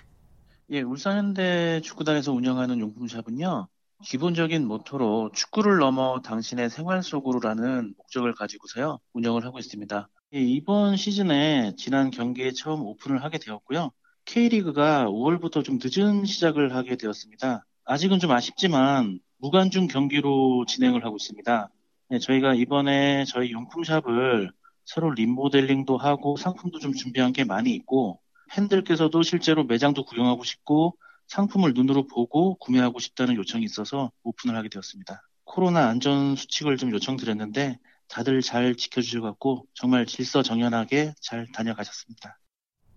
예, 0.71 0.81
울산 0.81 1.19
현대 1.19 1.81
축구단에서 1.83 2.33
운영하는 2.33 2.79
용품샵은요. 2.79 3.69
기본적인 4.05 4.67
모토로 4.67 5.31
축구를 5.33 5.79
넘어 5.79 6.21
당신의 6.23 6.71
생활 6.71 7.03
속으로라는 7.03 7.95
목적을 7.97 8.35
가지고서요, 8.35 8.99
운영을 9.13 9.45
하고 9.45 9.59
있습니다. 9.59 10.09
예, 10.35 10.41
이번 10.41 10.97
시즌에 10.97 11.75
지난 11.77 12.11
경기에 12.11 12.53
처음 12.53 12.83
오픈을 12.83 13.23
하게 13.23 13.39
되었고요. 13.39 13.91
K리그가 14.25 15.07
5월부터 15.07 15.65
좀 15.65 15.79
늦은 15.83 16.25
시작을 16.25 16.75
하게 16.75 16.97
되었습니다. 16.97 17.65
아직은 17.85 18.19
좀 18.19 18.31
아쉽지만 18.31 19.21
무관중 19.39 19.89
경기로 19.89 20.65
진행을 20.67 21.05
하고 21.05 21.17
있습니다. 21.17 21.69
네, 22.11 22.19
저희가 22.19 22.55
이번에 22.55 23.25
저희 23.25 23.53
용품샵을 23.53 24.51
새로 24.85 25.11
리모델링도 25.11 25.97
하고 25.97 26.37
상품도 26.37 26.79
좀 26.79 26.93
준비한 26.93 27.33
게 27.33 27.45
많이 27.45 27.73
있고 27.75 28.21
팬들께서도 28.51 29.23
실제로 29.23 29.65
매장도 29.65 30.05
구경하고 30.05 30.45
싶고 30.45 30.97
상품을 31.29 31.73
눈으로 31.75 32.07
보고 32.07 32.57
구매하고 32.57 32.99
싶다는 32.99 33.37
요청이 33.37 33.65
있어서 33.65 34.11
오픈을 34.23 34.57
하게 34.57 34.69
되었습니다. 34.69 35.23
코로나 35.45 35.89
안전 35.89 36.37
수칙을 36.37 36.77
좀 36.77 36.93
요청드렸는데 36.93 37.79
다들 38.09 38.43
잘 38.43 38.75
지켜주셔갖고 38.75 39.67
정말 39.75 40.07
질서정연하게 40.07 41.15
잘 41.21 41.47
다녀가셨습니다. 41.53 42.39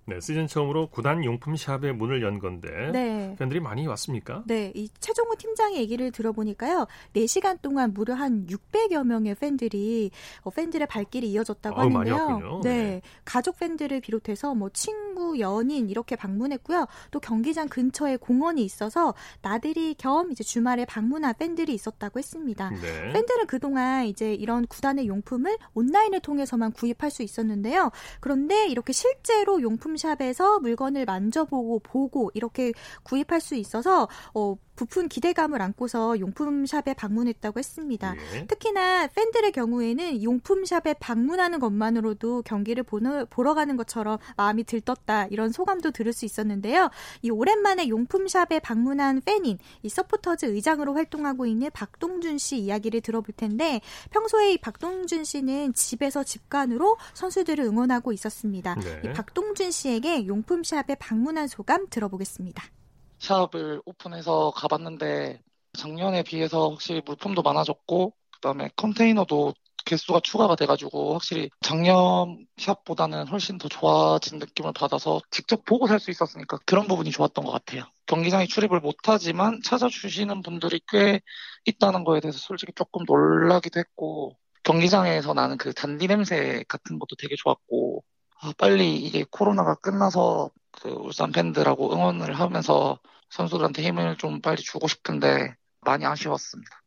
네, 0.07 0.19
시즌 0.19 0.45
처음으로 0.45 0.87
구단 0.87 1.25
용품 1.25 1.55
샵의 1.55 1.93
문을 1.95 2.21
연 2.21 2.37
건데 2.37 2.91
네. 2.93 3.35
팬들이 3.39 3.59
많이 3.59 3.87
왔습니까? 3.87 4.43
네, 4.45 4.71
이 4.75 4.87
최종호 4.99 5.35
팀장의 5.35 5.79
얘기를 5.79 6.11
들어보니까요. 6.11 6.85
4시간 7.15 7.59
동안 7.59 7.91
무려 7.91 8.13
한 8.13 8.45
600여 8.45 9.03
명의 9.03 9.33
팬들이 9.33 10.11
어, 10.43 10.51
팬들의 10.51 10.85
발길이 10.87 11.31
이어졌다고 11.31 11.75
어, 11.75 11.83
하는데요. 11.85 12.61
네. 12.63 12.69
네. 12.69 13.01
가족 13.23 13.57
팬들을 13.57 13.99
비롯해서 14.01 14.53
뭐 14.53 14.69
친구, 14.69 15.39
연인 15.39 15.89
이렇게 15.89 16.15
방문했고요. 16.15 16.85
또 17.09 17.19
경기장 17.19 17.67
근처에 17.67 18.17
공원이 18.17 18.63
있어서 18.63 19.15
나들이 19.41 19.95
겸 19.97 20.31
이제 20.31 20.43
주말에 20.43 20.85
방문한 20.85 21.33
팬들이 21.39 21.73
있었다고 21.73 22.19
했습니다. 22.19 22.69
네. 22.69 23.13
팬들은 23.13 23.47
그동안 23.47 24.05
이제 24.05 24.35
이런 24.35 24.67
구단의 24.67 25.07
용품을 25.07 25.57
온라인을 25.73 26.19
통해서만 26.19 26.73
구입할 26.73 27.09
수 27.09 27.23
있었는데요. 27.23 27.89
그런데 28.19 28.67
이렇게 28.67 28.93
실제로 28.93 29.61
용품 29.63 29.94
샵에서 29.97 30.59
물건을 30.59 31.05
만져보고 31.05 31.79
보고 31.79 32.31
이렇게 32.33 32.73
구입할 33.03 33.41
수 33.41 33.55
있어서 33.55 34.07
어, 34.33 34.55
부푼 34.75 35.07
기대감을 35.07 35.61
안고서 35.61 36.19
용품샵에 36.19 36.93
방문했다고 36.95 37.59
했습니다. 37.59 38.15
예. 38.33 38.45
특히나 38.47 39.07
팬들의 39.07 39.51
경우에는 39.51 40.23
용품샵에 40.23 40.95
방문하는 40.99 41.59
것만으로도 41.59 42.43
경기를 42.43 42.83
보러, 42.83 43.25
보러 43.25 43.53
가는 43.53 43.75
것처럼 43.77 44.17
마음이 44.37 44.63
들떴다 44.63 45.27
이런 45.27 45.51
소감도 45.51 45.91
들을 45.91 46.13
수 46.13 46.25
있었는데요. 46.25 46.89
이 47.21 47.29
오랜만에 47.29 47.87
용품샵에 47.87 48.59
방문한 48.59 49.21
팬인 49.25 49.57
이 49.83 49.89
서포터즈 49.89 50.45
의장으로 50.47 50.93
활동하고 50.93 51.45
있는 51.45 51.69
박동준 51.73 52.37
씨 52.37 52.57
이야기를 52.57 53.01
들어볼 53.01 53.35
텐데 53.35 53.81
평소에 54.11 54.53
이 54.53 54.57
박동준 54.57 55.23
씨는 55.23 55.73
집에서 55.73 56.23
집관으로 56.23 56.97
선수들을 57.13 57.63
응원하고 57.63 58.11
있었습니다. 58.11 58.75
네. 58.75 59.01
이 59.05 59.13
박동준 59.13 59.71
씨에게 59.71 60.27
용품샵에 60.27 60.95
방문한 60.99 61.47
소감 61.47 61.87
들어보겠습니다. 61.89 62.63
샵을 63.25 63.81
오픈해서 63.85 64.51
가봤는데 64.55 65.41
작년에 65.77 66.23
비해서 66.23 66.69
확실히 66.69 67.01
물품도 67.05 67.41
많아졌고 67.41 68.13
그다음에 68.35 68.69
컨테이너도 68.75 69.53
개수가 69.85 70.21
추가가 70.21 70.55
돼가지고 70.55 71.13
확실히 71.13 71.49
작년 71.61 72.45
샵보다는 72.57 73.27
훨씬 73.27 73.57
더 73.57 73.67
좋아진 73.69 74.39
느낌을 74.39 74.73
받아서 74.73 75.21
직접 75.31 75.63
보고 75.65 75.87
살 75.87 75.99
수 75.99 76.11
있었으니까 76.11 76.57
그런 76.65 76.87
부분이 76.87 77.11
좋았던 77.11 77.45
것 77.45 77.51
같아요. 77.51 77.83
경기장에 78.07 78.45
출입을 78.47 78.79
못하지만 78.79 79.61
찾아주시는 79.63 80.41
분들이 80.41 80.79
꽤 80.89 81.21
있다는 81.65 82.03
거에 82.03 82.19
대해서 82.19 82.37
솔직히 82.39 82.71
조금 82.75 83.03
놀라기도 83.07 83.79
했고 83.79 84.37
경기장에서 84.63 85.33
나는 85.33 85.57
그 85.57 85.73
잔디 85.73 86.07
냄새 86.07 86.63
같은 86.67 86.99
것도 86.99 87.15
되게 87.17 87.35
좋았고 87.37 88.03
아, 88.41 88.53
빨리 88.57 88.95
이게 88.97 89.23
코로나가 89.29 89.75
끝나서 89.75 90.49
그 90.71 90.89
울산 90.89 91.31
팬들하고 91.31 91.93
응원을 91.93 92.33
하면서 92.39 92.99
선수들한테 93.29 93.83
힘을 93.83 94.17
좀 94.17 94.41
빨리 94.41 94.61
주고 94.61 94.87
싶은데 94.87 95.55
많이 95.81 96.05
아쉬웠습니다. 96.05 96.81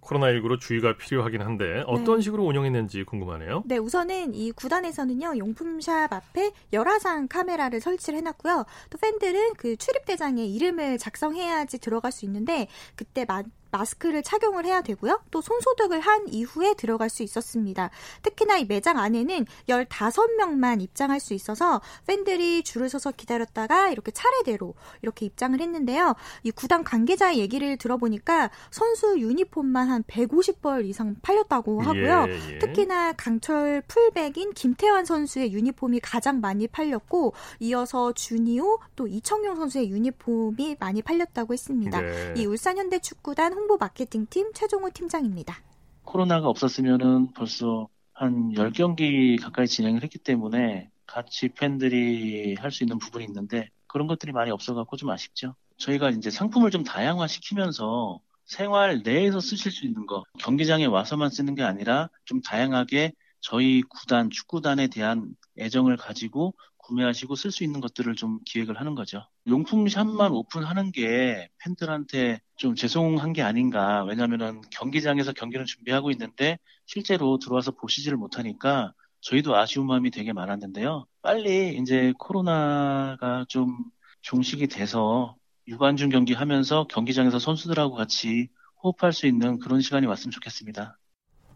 코로나19로 0.00 0.60
주의가 0.60 0.96
필요하긴 0.98 1.40
한데 1.40 1.82
어떤 1.86 2.16
네. 2.16 2.22
식으로 2.22 2.44
운영했는지 2.44 3.04
궁금하네요. 3.04 3.62
네, 3.66 3.78
우선은 3.78 4.34
이 4.34 4.52
구단에서는요, 4.52 5.38
용품샵 5.38 6.12
앞에 6.12 6.52
열화상 6.74 7.28
카메라를 7.28 7.80
설치를 7.80 8.18
해놨고요. 8.18 8.66
또 8.90 8.98
팬들은 8.98 9.54
그 9.54 9.76
출입대장에 9.76 10.44
이름을 10.44 10.98
작성해야지 10.98 11.78
들어갈 11.78 12.12
수 12.12 12.26
있는데, 12.26 12.68
그때 12.94 13.24
마, 13.24 13.42
마스크를 13.74 14.22
착용을 14.22 14.64
해야 14.64 14.82
되고요. 14.82 15.20
또 15.32 15.40
손소독을 15.40 15.98
한 15.98 16.28
이후에 16.28 16.74
들어갈 16.74 17.10
수 17.10 17.24
있었습니다. 17.24 17.90
특히나 18.22 18.58
이 18.58 18.64
매장 18.64 18.98
안에는 18.98 19.46
15명만 19.68 20.80
입장할 20.80 21.18
수 21.18 21.34
있어서 21.34 21.80
팬들이 22.06 22.62
줄을 22.62 22.88
서서 22.88 23.10
기다렸다가 23.10 23.90
이렇게 23.90 24.12
차례대로 24.12 24.74
이렇게 25.02 25.26
입장을 25.26 25.60
했는데요. 25.60 26.14
이 26.44 26.52
구단 26.52 26.84
관계자의 26.84 27.38
얘기를 27.38 27.76
들어보니까 27.76 28.50
선수 28.70 29.18
유니폼만 29.18 29.90
한 29.90 30.02
150벌 30.04 30.84
이상 30.86 31.16
팔렸다고 31.22 31.80
하고요. 31.80 32.26
예, 32.28 32.54
예. 32.54 32.58
특히나 32.58 33.12
강철 33.14 33.82
풀백인 33.88 34.52
김태환 34.52 35.04
선수의 35.04 35.52
유니폼이 35.52 36.00
가장 36.00 36.40
많이 36.40 36.68
팔렸고 36.68 37.34
이어서 37.58 38.12
준이호 38.12 38.78
또 38.94 39.08
이청용 39.08 39.56
선수의 39.56 39.90
유니폼이 39.90 40.76
많이 40.78 41.02
팔렸다고 41.02 41.52
했습니다. 41.52 42.00
네. 42.00 42.34
이 42.36 42.46
울산 42.46 42.78
현대축구단 42.78 43.52
홍보 43.64 43.78
마케팅팀 43.78 44.52
최종호 44.52 44.90
팀장입니다. 44.90 45.56
코로나가 46.02 46.48
없었으면은 46.48 47.32
벌써 47.32 47.88
한 48.12 48.52
10경기 48.52 49.40
가까이 49.40 49.66
진행을 49.66 50.02
했기 50.02 50.18
때문에 50.18 50.90
같이 51.06 51.48
팬들이 51.48 52.56
할 52.56 52.70
수 52.70 52.84
있는 52.84 52.98
부분이 52.98 53.24
있는데 53.24 53.70
그런 53.86 54.06
것들이 54.06 54.32
많이 54.32 54.50
없어갖고 54.50 54.98
좀 54.98 55.08
아쉽죠. 55.08 55.54
저희가 55.78 56.10
이제 56.10 56.28
상품을 56.30 56.70
좀 56.70 56.84
다양화시키면서 56.84 58.20
생활 58.44 59.00
내에서 59.02 59.40
쓰실 59.40 59.72
수 59.72 59.86
있는 59.86 60.04
거, 60.04 60.24
경기장에 60.40 60.84
와서만 60.84 61.30
쓰는 61.30 61.54
게 61.54 61.62
아니라 61.62 62.10
좀 62.26 62.42
다양하게 62.42 63.14
저희 63.40 63.80
구단, 63.80 64.28
축구단에 64.28 64.88
대한 64.88 65.34
애정을 65.58 65.96
가지고 65.96 66.52
구매하시고 66.84 67.34
쓸 67.34 67.50
수 67.50 67.64
있는 67.64 67.80
것들을 67.80 68.14
좀 68.14 68.38
기획을 68.44 68.78
하는 68.78 68.94
거죠. 68.94 69.26
용품샵만 69.46 70.32
오픈하는 70.32 70.92
게 70.92 71.48
팬들한테 71.58 72.40
좀 72.56 72.74
죄송한 72.74 73.32
게 73.32 73.42
아닌가. 73.42 74.04
왜냐면은 74.04 74.60
경기장에서 74.70 75.32
경기를 75.32 75.64
준비하고 75.64 76.10
있는데 76.12 76.58
실제로 76.86 77.38
들어와서 77.38 77.72
보시지를 77.72 78.16
못하니까 78.16 78.92
저희도 79.20 79.56
아쉬운 79.56 79.86
마음이 79.86 80.10
되게 80.10 80.32
많았는데요. 80.32 81.06
빨리 81.22 81.76
이제 81.78 82.12
코로나가 82.18 83.46
좀 83.48 83.78
종식이 84.20 84.66
돼서 84.66 85.36
유관중 85.66 86.10
경기 86.10 86.34
하면서 86.34 86.86
경기장에서 86.88 87.38
선수들하고 87.38 87.94
같이 87.94 88.48
호흡할 88.82 89.14
수 89.14 89.26
있는 89.26 89.58
그런 89.58 89.80
시간이 89.80 90.06
왔으면 90.06 90.30
좋겠습니다. 90.30 90.98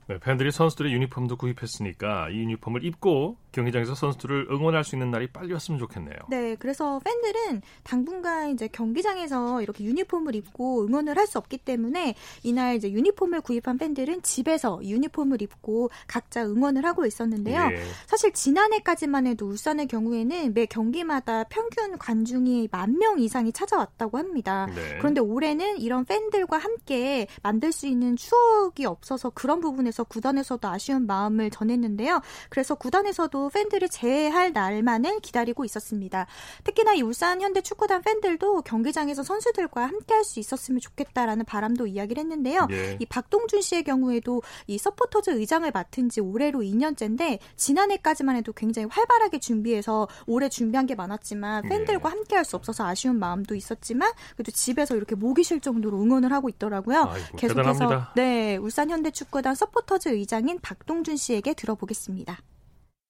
네, 0.09 0.19
팬들이 0.19 0.51
선수들의 0.51 0.93
유니폼도 0.93 1.37
구입했으니까 1.37 2.31
이 2.31 2.39
유니폼을 2.39 2.83
입고 2.83 3.37
경기장에서 3.53 3.95
선수들을 3.95 4.49
응원할 4.51 4.83
수 4.83 4.95
있는 4.95 5.11
날이 5.11 5.27
빨리 5.27 5.53
왔으면 5.53 5.79
좋겠네요. 5.79 6.17
네, 6.31 6.57
그래서 6.59 6.99
팬들은 7.05 7.61
당분간 7.83 8.51
이제 8.51 8.69
경기장에서 8.69 9.61
이렇게 9.63 9.85
유니폼을 9.85 10.35
입고 10.35 10.87
응원을 10.87 11.17
할 11.17 11.29
수 11.29 11.37
없기 11.37 11.59
때문에 11.59 12.15
이날 12.43 12.77
이제 12.77 12.91
유니폼을 12.91 13.43
구입한 13.43 13.77
팬들은 13.77 14.23
집에서 14.23 14.81
유니폼을 14.83 15.43
입고 15.43 15.91
각자 16.07 16.43
응원을 16.43 16.87
하고 16.87 17.05
있었는데요. 17.05 17.69
예. 17.71 17.83
사실 18.07 18.33
지난해까지만 18.33 19.27
해도 19.27 19.47
울산의 19.47 19.89
경우에는 19.89 20.55
매 20.55 20.65
경기마다 20.65 21.45
평균 21.45 21.99
관중이 21.99 22.69
만 22.73 22.97
명 22.99 23.19
이상이 23.21 23.53
찾아왔다고 23.53 24.17
합니다. 24.17 24.67
네. 24.75 24.97
그런데 24.99 25.21
올해는 25.21 25.79
이런 25.83 26.07
팬들과 26.07 26.57
함께 26.57 27.27
만들 27.43 27.73
수 27.73 27.87
있는 27.87 28.17
추억이 28.17 28.87
없어서 28.87 29.29
그런 29.31 29.61
부분에서 29.61 29.98
구단에서도 30.05 30.67
아쉬운 30.69 31.07
마음을 31.07 31.51
전했는데요. 31.51 32.21
그래서 32.49 32.75
구단에서도 32.75 33.51
팬들을 33.51 33.89
재회할 33.89 34.53
날만을 34.53 35.21
기다리고 35.21 35.65
있었습니다. 35.65 36.27
특히나 36.65 36.95
이 36.95 37.03
울산 37.03 37.41
현대 37.41 37.61
축구단 37.61 38.03
팬들도 38.03 38.63
경기장에서 38.63 39.23
선수들과 39.23 39.83
함께 39.83 40.15
할 40.15 40.25
수 40.29 40.41
있었으면 40.41 40.81
좋겠다라는 40.81 41.45
바람도 41.47 41.87
이야기를 41.87 42.21
했는데요. 42.21 42.67
예. 42.71 42.97
이 43.01 43.07
박동준 43.07 43.63
씨의 43.63 43.85
경우에도 43.85 44.43
이 44.67 44.77
서포터즈 44.77 45.31
의장을 45.31 45.71
맡은 45.71 46.09
지 46.11 46.21
올해로 46.21 46.59
2년째인데 46.61 47.39
지난해까지만 47.57 48.37
해도 48.37 48.53
굉장히 48.53 48.89
활발하게 48.91 49.39
준비해서 49.39 50.09
올해 50.27 50.49
준비한 50.49 50.87
게 50.87 50.95
많았지만 50.97 51.63
팬들과 51.69 52.11
함께 52.11 52.35
할 52.37 52.45
수 52.45 52.57
없어서 52.57 52.87
아쉬운 52.87 53.19
마음도 53.19 53.55
있었지만 53.55 54.11
그래도 54.35 54.51
집에서 54.53 54.97
이렇게 54.97 55.15
목이 55.15 55.45
쉴 55.45 55.61
정도로 55.61 56.01
응원을 56.03 56.33
하고 56.33 56.49
있더라고요. 56.49 57.05
아이고, 57.11 57.37
계속해서 57.37 57.73
대단합니다. 57.73 58.13
네 58.17 58.57
울산 58.57 58.91
현대 58.91 59.11
축구단 59.11 59.55
서포터 59.55 59.88
즈 59.97 60.11
의장인 60.11 60.59
박동준 60.61 61.17
씨에게 61.17 61.55
들어보겠습니다. 61.55 62.39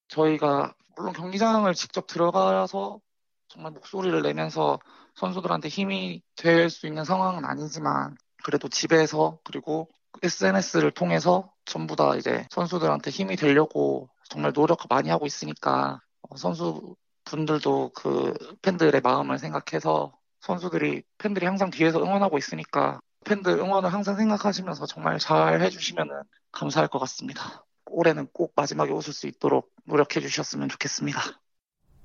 저희가 0.08 0.74
물론 0.96 1.12
경기장을 1.12 1.72
직접 1.74 2.06
들어가서 2.06 3.00
정말 3.48 3.72
목소리를 3.72 4.20
내면서 4.22 4.78
선수들한테 5.14 5.68
힘이 5.68 6.22
될 6.36 6.70
수 6.70 6.86
있는 6.86 7.04
상황은 7.04 7.44
아니지만 7.44 8.16
그래도 8.44 8.68
집에서 8.68 9.38
그리고 9.44 9.88
SNS를 10.22 10.90
통해서 10.92 11.52
전부 11.64 11.96
다 11.96 12.14
이제 12.16 12.46
선수들한테 12.50 13.10
힘이 13.10 13.36
되려고 13.36 14.08
정말 14.30 14.52
노력 14.52 14.78
많이 14.88 15.08
하고 15.10 15.26
있으니까 15.26 16.00
어, 16.22 16.36
선수분들도 16.36 17.92
그 17.94 18.34
팬들의 18.62 19.00
마음을 19.02 19.38
생각해서 19.38 20.12
선수들이 20.40 21.02
팬들이 21.18 21.46
항상 21.46 21.70
뒤에서 21.70 22.00
응원하고 22.02 22.38
있으니까 22.38 23.00
팬들 23.24 23.58
응원을 23.58 23.92
항상 23.92 24.16
생각하시면서 24.16 24.86
정말 24.86 25.18
잘 25.18 25.60
해주시면 25.62 26.08
감사할 26.52 26.88
것 26.88 26.98
같습니다. 27.00 27.64
올해는 27.86 28.28
꼭 28.32 28.52
마지막에 28.54 28.92
웃을 28.92 29.12
수 29.12 29.26
있도록 29.26 29.72
노력해 29.84 30.20
주셨으면 30.20 30.68
좋겠습니다. 30.68 31.20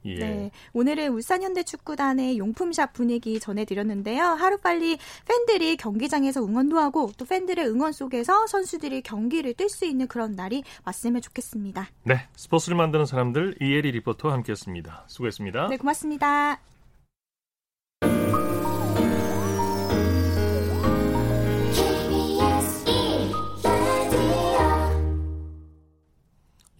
예. 0.06 0.15
네, 0.15 0.51
오늘은 0.73 1.13
울산 1.13 1.43
현대 1.43 1.63
축구단의 1.63 2.38
용품샵 2.38 2.93
분위기 2.93 3.39
전해드렸는데요. 3.39 4.23
하루빨리 4.23 4.97
팬들이 5.25 5.77
경기장에서 5.77 6.43
응원도 6.43 6.77
하고 6.77 7.12
또 7.17 7.25
팬들의 7.25 7.65
응원 7.67 7.93
속에서 7.93 8.47
선수들이 8.47 9.01
경기를 9.01 9.53
뛸 9.53 9.69
수 9.69 9.86
있는 9.86 10.08
그런 10.08 10.34
날이 10.34 10.63
왔으면 10.86 11.21
좋겠습니다. 11.21 11.88
네, 12.03 12.27
스포츠를 12.36 12.75
만드는 12.77 13.06
사람들 13.06 13.56
이혜리 13.62 13.91
리포터와 13.91 14.34
함께했습니다. 14.34 15.06
수고했습니다. 15.08 15.67
네, 15.69 15.77
고맙습니다. 15.77 16.73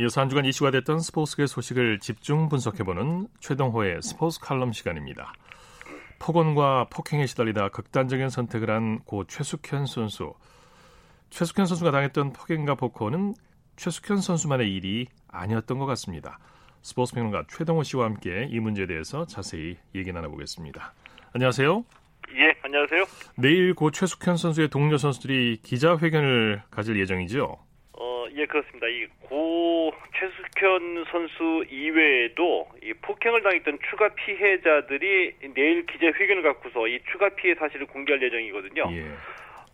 이어서 0.04 0.20
한 0.20 0.28
주간 0.28 0.44
이슈가 0.44 0.70
됐던 0.72 1.00
스포츠계 1.00 1.48
소식을 1.48 2.00
집중 2.00 2.50
분석해보는 2.50 3.30
최동호의 3.40 4.02
스포츠 4.02 4.38
칼럼 4.42 4.74
시간입니다. 4.74 5.32
폭언과 6.20 6.88
폭행에 6.90 7.26
시달리다 7.26 7.70
극단적인 7.70 8.28
선택을 8.30 8.70
한 8.70 9.00
고 9.06 9.24
최숙현 9.26 9.86
선수. 9.86 10.34
최숙현 11.30 11.66
선수가 11.68 11.92
당했던 11.92 12.34
폭행과 12.34 12.76
폭언은 12.76 13.34
최숙현 13.78 14.20
선수만의 14.20 14.74
일이 14.74 15.08
아니었던 15.30 15.80
것 15.80 15.86
같습니다. 15.86 16.38
스포츠 16.82 17.14
평론가 17.16 17.46
최동호 17.50 17.84
씨와 17.84 18.04
함께 18.06 18.48
이 18.52 18.60
문제에 18.60 18.86
대해서 18.88 19.26
자세히 19.26 19.78
얘기 19.96 20.12
나눠보겠습니다. 20.12 20.94
안녕하세요. 21.34 21.86
예, 22.36 22.54
안녕하세요. 22.62 23.06
내일 23.38 23.74
고 23.74 23.90
최숙현 23.90 24.36
선수의 24.36 24.70
동료 24.70 24.98
선수들이 24.98 25.60
기자회견을 25.64 26.64
가질 26.72 27.00
예정이죠. 27.00 27.58
어, 28.34 28.36
예, 28.36 28.46
그렇습니다. 28.46 28.88
이 28.88 29.08
고 29.30 29.94
최숙현 30.18 31.06
선수 31.12 31.66
이외에도 31.70 32.68
이 32.84 32.94
폭행을 32.94 33.42
당했던 33.42 33.80
추가 33.90 34.10
피해자들이 34.10 35.34
내일 35.54 35.86
기자회견을 35.86 36.44
갖고서 36.44 36.88
이 36.88 37.00
추가 37.12 37.30
피해 37.30 37.56
사실을 37.56 37.88
공개할 37.88 38.22
예정이거든요. 38.22 38.84
예. 38.92 39.06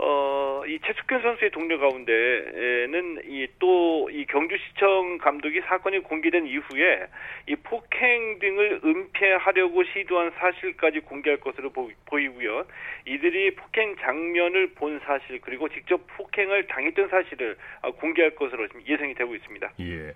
어, 0.01 0.63
이 0.65 0.79
최숙현 0.85 1.21
선수의 1.21 1.51
동료 1.51 1.79
가운데는 1.79 3.21
이 3.25 3.47
또 3.59 3.89
이 4.11 4.25
경주시청 4.25 5.19
감독이 5.19 5.61
사건이 5.61 5.99
공개된 5.99 6.45
이후에 6.47 7.07
이 7.47 7.55
폭행 7.55 8.39
등을 8.39 8.81
은폐하려고 8.83 9.83
시도한 9.83 10.31
사실까지 10.37 10.99
공개할 11.01 11.39
것으로 11.39 11.71
보, 11.71 11.89
보이고요. 12.05 12.65
이들이 13.07 13.55
폭행 13.55 13.95
장면을 13.97 14.73
본 14.73 14.99
사실 15.05 15.39
그리고 15.41 15.69
직접 15.69 16.01
폭행을 16.17 16.67
당했던 16.67 17.09
사실을 17.09 17.57
어, 17.81 17.91
공개할 17.91 18.35
것으로 18.35 18.67
예상이 18.87 19.13
되고 19.15 19.35
있습니다. 19.35 19.71
예. 19.81 20.13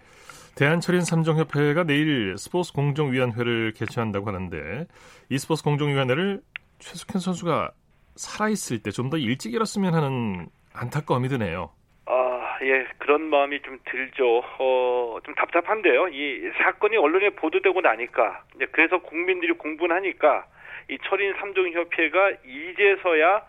대한철인 0.56 1.02
삼종협회가 1.02 1.84
내일 1.84 2.38
스포츠 2.38 2.74
공정위원회를 2.74 3.74
개최한다고 3.76 4.28
하는데 4.28 4.86
이 5.30 5.38
스포츠 5.38 5.64
공정위원회를 5.64 6.42
최숙현 6.80 7.20
선수가 7.22 7.72
살아있을 8.16 8.84
때 8.84 8.92
좀 8.92 9.10
더 9.10 9.18
일찍 9.18 9.54
일었으면 9.54 9.94
하는 9.94 10.48
안타까움이 10.74 11.28
드네요. 11.30 11.72
아, 12.06 12.58
예, 12.62 12.86
그런 12.98 13.30
마음이 13.30 13.62
좀 13.62 13.80
들죠. 13.86 14.44
어, 14.60 15.18
좀 15.24 15.36
답답한데요. 15.36 16.08
이 16.10 16.50
사건이 16.62 16.98
언론에 16.98 17.30
보도되고 17.32 17.82
나니까, 17.82 18.44
이제 18.56 18.66
그래서 18.72 19.00
국민들이 19.00 19.54
공분하니까, 19.54 20.46
이 20.90 20.98
철인 21.08 21.34
삼종협회가 21.40 22.32
이제서야 22.46 23.44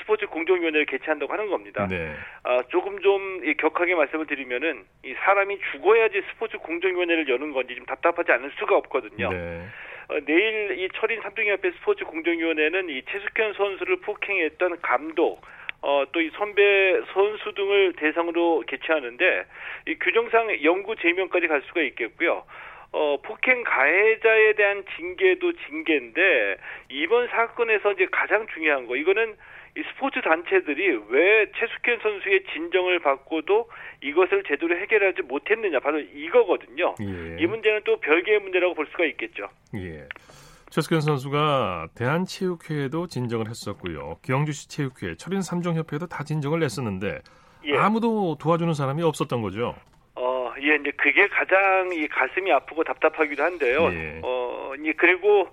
스포츠 0.00 0.26
공정위원회를 0.26 0.84
개최한다고 0.86 1.32
하는 1.32 1.48
겁니다. 1.48 1.86
네. 1.88 2.14
아, 2.42 2.58
조금 2.68 3.00
좀 3.00 3.40
격하게 3.58 3.94
말씀을 3.94 4.26
드리면은, 4.26 4.84
이 5.04 5.14
사람이 5.24 5.58
죽어야지 5.72 6.22
스포츠 6.30 6.58
공정위원회를 6.58 7.28
여는 7.28 7.52
건지 7.52 7.74
좀 7.74 7.86
답답하지 7.86 8.32
않을 8.32 8.52
수가 8.58 8.76
없거든요. 8.76 9.30
네. 9.30 9.66
어, 10.08 10.18
내일 10.24 10.78
이 10.78 10.88
철인 10.94 11.20
삼종협회 11.20 11.70
스포츠 11.72 12.04
공정위원회는 12.04 12.88
이 12.88 13.02
최숙현 13.10 13.52
선수를 13.54 13.96
폭행했던 14.00 14.80
감독, 14.80 15.42
어, 15.82 16.04
또 16.12 16.20
이 16.20 16.30
선배 16.34 17.00
선수 17.12 17.52
등을 17.54 17.92
대상으로 17.94 18.64
개최하는데 18.66 19.44
이 19.86 19.94
규정상 19.96 20.64
영구 20.64 20.96
제명까지 20.96 21.46
갈 21.46 21.62
수가 21.62 21.82
있겠고요. 21.82 22.44
어, 22.90 23.18
폭행 23.22 23.62
가해자에 23.64 24.54
대한 24.54 24.82
징계도 24.96 25.52
징계인데 25.52 26.56
이번 26.88 27.28
사건에서 27.28 27.92
이제 27.92 28.06
가장 28.10 28.46
중요한 28.54 28.86
거 28.86 28.96
이거는 28.96 29.36
이 29.78 29.82
스포츠 29.94 30.20
단체들이 30.20 30.88
왜 31.08 31.46
최숙현 31.52 32.00
선수의 32.02 32.42
진정을 32.52 32.98
받고도 32.98 33.68
이것을 34.02 34.42
제대로 34.48 34.76
해결하지 34.76 35.22
못했느냐 35.22 35.78
바로 35.78 36.00
이거거든요. 36.00 36.96
예. 37.00 37.36
이 37.38 37.46
문제는 37.46 37.82
또 37.84 38.00
별개의 38.00 38.40
문제라고 38.40 38.74
볼 38.74 38.88
수가 38.90 39.04
있겠죠. 39.04 39.48
예. 39.76 40.04
최숙현 40.70 41.00
선수가 41.00 41.90
대한체육회에도 41.94 43.06
진정을 43.06 43.48
했었고요. 43.48 44.18
기영주시 44.24 44.68
체육회, 44.68 45.14
철인 45.14 45.42
삼종협회도 45.42 46.08
다 46.08 46.24
진정을 46.24 46.58
냈었는데 46.58 47.20
예. 47.66 47.76
아무도 47.76 48.36
도와주는 48.40 48.74
사람이 48.74 49.04
없었던 49.04 49.40
거죠. 49.42 49.76
어, 50.16 50.54
예, 50.60 50.74
이제 50.74 50.90
그게 50.96 51.28
가장 51.28 51.92
이 51.92 52.08
가슴이 52.08 52.50
아프고 52.50 52.82
답답하기도 52.82 53.40
한데요. 53.40 53.92
예. 53.92 54.20
어, 54.24 54.72
이 54.76 54.92
그리고 54.96 55.48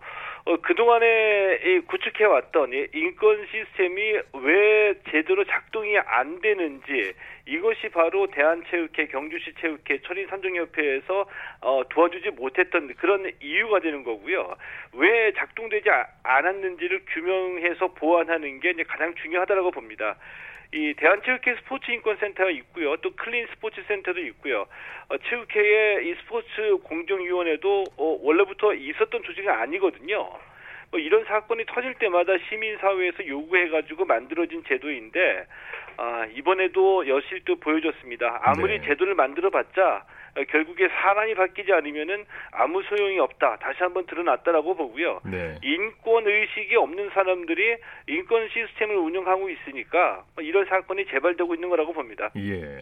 어, 0.48 0.58
그동안에 0.58 1.60
이 1.66 1.80
구축해왔던 1.88 2.72
이 2.72 2.88
인권 2.94 3.48
시스템이 3.48 4.20
왜 4.44 4.94
제대로 5.10 5.44
작동이 5.44 5.98
안 5.98 6.40
되는지 6.40 7.14
이것이 7.48 7.90
바로 7.90 8.28
대한체육회, 8.28 9.08
경주시 9.08 9.56
체육회, 9.60 10.02
철인 10.02 10.28
삼종협회에서 10.28 11.26
어, 11.62 11.82
도와주지 11.90 12.32
못했던 12.32 12.94
그런 12.96 13.32
이유가 13.42 13.80
되는 13.80 14.04
거고요. 14.04 14.56
왜 14.94 15.34
작동되지 15.34 15.90
아- 15.90 16.06
않았는지를 16.22 17.06
규명해서 17.08 17.88
보완하는 17.94 18.60
게 18.60 18.70
이제 18.70 18.84
가장 18.84 19.16
중요하다고 19.16 19.72
봅니다. 19.72 20.16
이 20.76 20.94
대한체육회 20.96 21.56
스포츠인권센터가 21.64 22.50
있고요. 22.52 22.98
또 22.98 23.12
클린 23.16 23.48
스포츠센터도 23.54 24.20
있고요. 24.20 24.66
어, 25.08 25.18
체육회의 25.30 26.10
이 26.10 26.16
스포츠 26.16 26.78
공정위원회도 26.84 27.84
어, 27.96 28.20
원래부터 28.22 28.74
있었던 28.74 29.24
조직이 29.24 29.48
아니거든요. 29.48 30.30
뭐 30.92 31.00
이런 31.00 31.24
사건이 31.24 31.66
터질 31.66 31.94
때마다 31.96 32.34
시민사회에서 32.50 33.26
요구해가지고 33.26 34.04
만들어진 34.06 34.64
제도인데 34.68 35.46
아, 35.98 36.26
이번에도 36.34 37.08
여실 37.08 37.42
또 37.46 37.56
보여줬습니다. 37.56 38.42
아무리 38.44 38.80
네. 38.80 38.86
제도를 38.86 39.16
만들어봤자 39.16 39.82
어, 39.86 40.04
결국에 40.44 40.88
사람이 40.90 41.36
바뀌지 41.36 41.72
않으면은 41.72 42.26
아무 42.52 42.84
소용이 42.84 43.20
없다. 43.20 43.58
다시 43.58 43.80
한번 43.80 44.06
드러났다라고 44.06 44.76
보고요. 44.76 45.22
네. 45.26 45.58
인권 45.64 46.28
의식이 46.28 46.76
없는 46.76 47.10
사람들이 47.14 47.78
인권 48.10 48.48
시스템을 48.50 48.98
운영하고 48.98 49.50
있으니까 49.50 50.26
이런 50.40 50.66
사건이 50.66 51.06
재발되고 51.08 51.56
있는 51.56 51.70
거라고 51.70 51.94
봅니다. 51.94 52.32
예. 52.36 52.82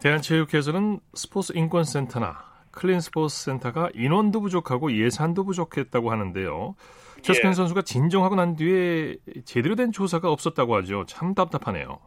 대한체육회에서는 0.00 1.00
스포츠 1.14 1.52
인권센터나 1.56 2.44
클린 2.70 3.00
스포츠 3.00 3.44
센터가 3.44 3.88
인원도 3.94 4.42
부족하고 4.42 4.92
예산도 4.92 5.44
부족했다고 5.44 6.10
하는데요. 6.10 6.74
최숙현 7.22 7.50
예. 7.50 7.54
선수가 7.54 7.82
진정하고 7.82 8.34
난 8.34 8.56
뒤에 8.56 9.16
제대로 9.46 9.74
된 9.74 9.90
조사가 9.90 10.30
없었다고 10.30 10.76
하죠. 10.76 11.04
참 11.06 11.34
답답하네요. 11.34 11.98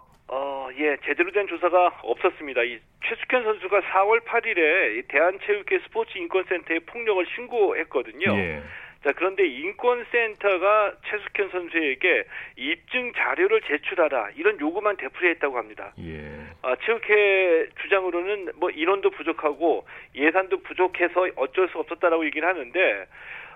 어, 0.79 0.81
예, 0.81 0.97
제대로 1.05 1.31
된 1.31 1.47
조사가 1.47 1.99
없었습니다. 2.03 2.63
이 2.63 2.79
최숙현 3.05 3.43
선수가 3.43 3.81
4월 3.81 4.21
8일에 4.21 5.07
대한체육회 5.09 5.79
스포츠 5.83 6.17
인권센터에 6.17 6.79
폭력을 6.79 7.25
신고했거든요. 7.35 8.37
예. 8.37 8.63
자, 9.03 9.11
그런데 9.15 9.45
인권센터가 9.45 10.93
최숙현 11.05 11.49
선수에게 11.51 12.23
입증 12.57 13.13
자료를 13.13 13.61
제출하라 13.61 14.31
이런 14.35 14.59
요구만 14.59 14.97
되풀이했다고 14.97 15.57
합니다. 15.57 15.93
예. 15.99 16.29
아, 16.61 16.75
체육회 16.85 17.69
주장으로는 17.81 18.51
뭐 18.55 18.69
인원도 18.69 19.11
부족하고 19.11 19.85
예산도 20.15 20.63
부족해서 20.63 21.27
어쩔 21.35 21.69
수 21.69 21.79
없었다라고 21.79 22.25
얘기를 22.25 22.47
하는데 22.47 23.07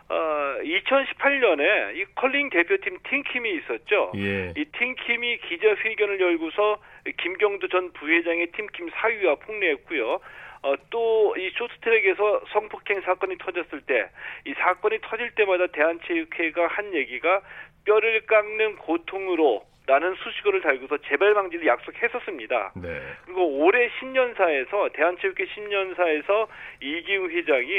어, 0.09 0.15
2018년에 0.63 1.95
이 1.97 2.05
컬링 2.15 2.49
대표팀 2.49 2.97
팀킴이 3.09 3.55
있었죠. 3.55 4.11
예. 4.17 4.53
이 4.55 4.65
팀킴이 4.65 5.37
기자회견을 5.39 6.19
열고서 6.19 6.77
김경두 7.17 7.69
전 7.69 7.91
부회장의 7.93 8.47
팀킴 8.51 8.89
사위와 8.93 9.35
폭로했고요. 9.35 10.19
어, 10.63 10.75
또 10.89 11.33
이 11.35 11.49
쇼트트랙에서 11.57 12.41
성폭행 12.53 13.01
사건이 13.01 13.37
터졌을 13.37 13.81
때 13.81 14.07
이 14.45 14.53
사건이 14.53 14.99
터질 15.01 15.31
때마다 15.35 15.67
대한체육회가 15.67 16.67
한 16.67 16.93
얘기가 16.93 17.41
뼈를 17.85 18.21
깎는 18.25 18.77
고통으로 18.77 19.65
라는 19.85 20.15
수식어를 20.15 20.61
달고서 20.61 20.97
재발 21.09 21.33
방지를 21.33 21.67
약속했었습니다. 21.67 22.71
네. 22.81 23.01
그리고 23.25 23.45
올해 23.59 23.89
신년사에서 23.99 24.89
대한체육회 24.93 25.45
신년사에서 25.53 26.47
이기우 26.81 27.29
회장이 27.29 27.69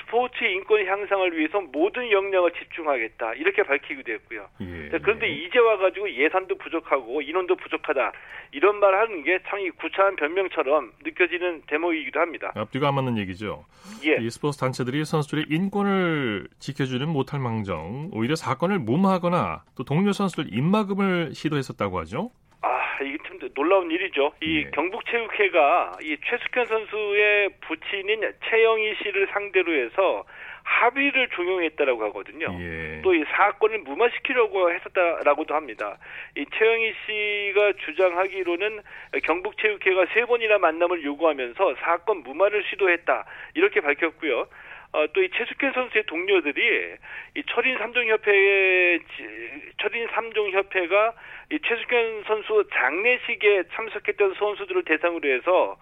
스포츠 0.00 0.42
인권 0.44 0.84
향상을 0.86 1.36
위해서 1.38 1.60
모든 1.60 2.10
역량을 2.10 2.50
집중하겠다 2.52 3.34
이렇게 3.34 3.62
밝히기도 3.62 4.12
했고요. 4.12 4.48
예. 4.60 4.90
자, 4.90 4.98
그런데 5.00 5.28
이제 5.28 5.58
와가지고 5.58 6.10
예산도 6.10 6.56
부족하고 6.58 7.22
인원도 7.22 7.54
부족하다 7.56 8.12
이런 8.52 8.80
말 8.80 8.94
하는 8.94 9.22
게 9.24 9.38
참 9.48 9.60
이 9.60 9.70
구차한 9.70 10.16
변명처럼 10.16 10.92
느껴지는 11.04 11.62
대목이기도 11.68 12.18
합니다. 12.20 12.52
앞뒤가 12.56 12.88
안 12.88 12.96
맞는 12.96 13.18
얘기죠. 13.18 13.64
예. 14.04 14.16
이 14.20 14.28
스포츠 14.30 14.58
단체들이 14.58 15.04
선수들의 15.04 15.46
인권을 15.48 16.48
지켜주는 16.58 17.08
못할 17.08 17.38
망정 17.40 18.10
오히려 18.12 18.34
사건을 18.34 18.80
무마하거나 18.80 19.62
또 19.76 19.84
동료 19.84 20.12
선수들 20.12 20.52
입막음을 20.52 21.13
시도했었다고 21.32 21.98
하죠. 22.00 22.30
아, 22.62 22.98
이게 23.02 23.18
참 23.26 23.38
놀라운 23.54 23.90
일이죠. 23.90 24.32
이 24.42 24.64
예. 24.64 24.70
경북체육회가 24.70 25.98
이 26.02 26.16
최숙현 26.24 26.66
선수의 26.66 27.50
부친인 27.60 28.20
최영희 28.48 28.94
씨를 29.02 29.28
상대로 29.32 29.72
해서 29.72 30.24
합의를 30.64 31.28
종용했다라고 31.28 32.04
하거든요. 32.06 32.46
예. 32.58 33.02
또이 33.02 33.24
사건을 33.24 33.80
무마시키려고 33.80 34.72
했었다라고도 34.72 35.54
합니다. 35.54 35.98
이 36.36 36.44
최영희 36.56 36.94
씨가 37.06 37.72
주장하기로는 37.84 38.80
경북체육회가 39.24 40.06
세 40.14 40.24
번이나 40.24 40.58
만남을 40.58 41.04
요구하면서 41.04 41.74
사건 41.80 42.22
무마를 42.22 42.64
시도했다 42.70 43.26
이렇게 43.54 43.80
밝혔고요. 43.80 44.46
어, 44.94 45.06
또 45.12 45.20
이 45.22 45.28
최숙현 45.30 45.72
선수의 45.72 46.04
동료들이 46.06 46.94
이 47.34 47.42
철인 47.50 47.76
삼종협회의 47.78 49.00
지- 49.00 49.72
철인 49.78 50.06
삼종협회가 50.14 51.14
이 51.50 51.58
최숙현 51.66 52.22
선수 52.28 52.64
장례식에 52.72 53.64
참석했던 53.74 54.34
선수들을 54.34 54.84
대상으로 54.84 55.28
해서 55.28 55.76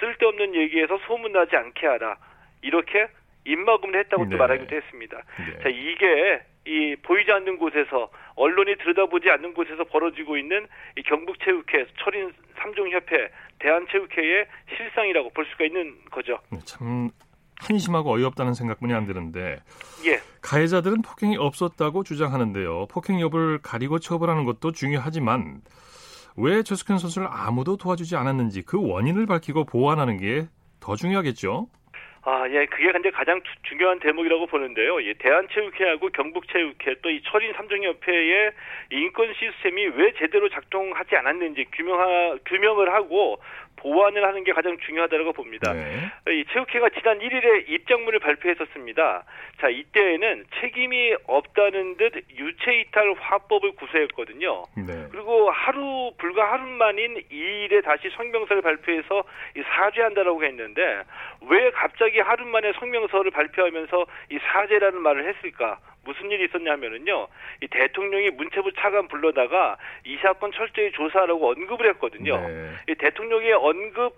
쓸데없는 0.00 0.54
얘기에서 0.54 0.96
소문나지 1.06 1.54
않게 1.56 1.86
하라 1.86 2.16
이렇게 2.62 3.06
입막음을 3.44 3.98
했다고 4.00 4.24
네. 4.24 4.30
또 4.30 4.36
말하기도 4.38 4.74
했습니다. 4.74 5.22
네. 5.36 5.58
자 5.62 5.68
이게 5.68 6.40
이 6.66 6.96
보이지 7.02 7.30
않는 7.30 7.58
곳에서 7.58 8.10
언론이 8.36 8.76
들여다보지 8.76 9.28
않는 9.28 9.52
곳에서 9.52 9.84
벌어지고 9.84 10.38
있는 10.38 10.66
이 10.96 11.02
경북체육회, 11.02 11.84
철인 11.98 12.32
삼종협회, 12.56 13.28
대한체육회의 13.58 14.46
실상이라고 14.74 15.28
볼 15.34 15.44
수가 15.44 15.64
있는 15.66 15.94
거죠. 16.10 16.38
네, 16.50 16.58
참 16.64 17.10
한심하고 17.66 18.12
어이없다는 18.12 18.54
생각뿐이 18.54 18.92
안 18.92 19.06
드는데 19.06 19.58
예. 20.06 20.20
가해자들은 20.42 21.02
폭행이 21.02 21.36
없었다고 21.36 22.04
주장하는데요. 22.04 22.86
폭행 22.90 23.20
여부를 23.20 23.58
가리고 23.62 23.98
처벌하는 23.98 24.44
것도 24.44 24.72
중요하지만 24.72 25.62
왜 26.36 26.62
최숙현 26.62 26.98
선수를 26.98 27.28
아무도 27.30 27.76
도와주지 27.76 28.16
않았는지 28.16 28.62
그 28.62 28.78
원인을 28.80 29.26
밝히고 29.26 29.64
보완하는 29.64 30.18
게 30.18 30.48
더 30.84 30.96
중요하겠죠. 30.96 31.66
아, 32.26 32.46
예, 32.48 32.66
그게 32.66 32.90
근데 32.92 33.10
가장 33.10 33.40
주, 33.42 33.50
중요한 33.68 33.98
대목이라고 34.00 34.46
보는데요. 34.46 35.02
예, 35.02 35.14
대한체육회하고 35.14 36.08
경북체육회 36.10 37.00
또 37.02 37.10
이 37.10 37.20
철인 37.22 37.52
삼종협회의 37.54 38.52
인권 38.92 39.32
시스템이 39.34 39.86
왜 39.96 40.12
제대로 40.18 40.48
작동하지 40.50 41.16
않았는지 41.16 41.66
규명하, 41.72 42.36
규명을 42.46 42.92
하고 42.92 43.38
보완을 43.84 44.24
하는 44.24 44.44
게 44.44 44.52
가장 44.52 44.78
중요하다고 44.78 45.34
봅니다. 45.34 45.74
네. 45.74 46.10
이 46.30 46.44
체육회가 46.52 46.88
지난 46.88 47.18
1일에 47.18 47.68
입장문을 47.68 48.18
발표했었습니다. 48.18 49.24
자, 49.60 49.68
이때에는 49.68 50.46
책임이 50.58 51.14
없다는 51.26 51.98
듯 51.98 52.14
유체이탈 52.34 53.12
화법을 53.20 53.72
구사했거든요. 53.72 54.62
네. 54.74 55.06
그리고 55.10 55.50
하루 55.50 56.12
불과 56.16 56.50
하루 56.52 56.64
만인 56.64 57.22
2일에 57.30 57.84
다시 57.84 58.08
성명서를 58.16 58.62
발표해서 58.62 59.22
이 59.54 59.62
사죄한다라고 59.62 60.42
했는데 60.44 61.02
왜 61.42 61.70
갑자기 61.72 62.20
하루 62.20 62.46
만에 62.46 62.72
성명서를 62.80 63.30
발표하면서 63.32 64.06
이 64.30 64.38
사죄라는 64.38 65.02
말을 65.02 65.28
했을까? 65.28 65.78
무슨 66.04 66.30
일이 66.30 66.44
있었냐면은요, 66.44 67.28
이 67.62 67.68
대통령이 67.68 68.30
문체부 68.30 68.72
차관 68.74 69.08
불러다가 69.08 69.76
이 70.04 70.16
사건 70.22 70.52
철저히 70.52 70.92
조사하라고 70.92 71.50
언급을 71.50 71.88
했거든요. 71.90 72.40
네. 72.46 72.70
이 72.88 72.94
대통령의 72.94 73.52
언급 73.52 74.14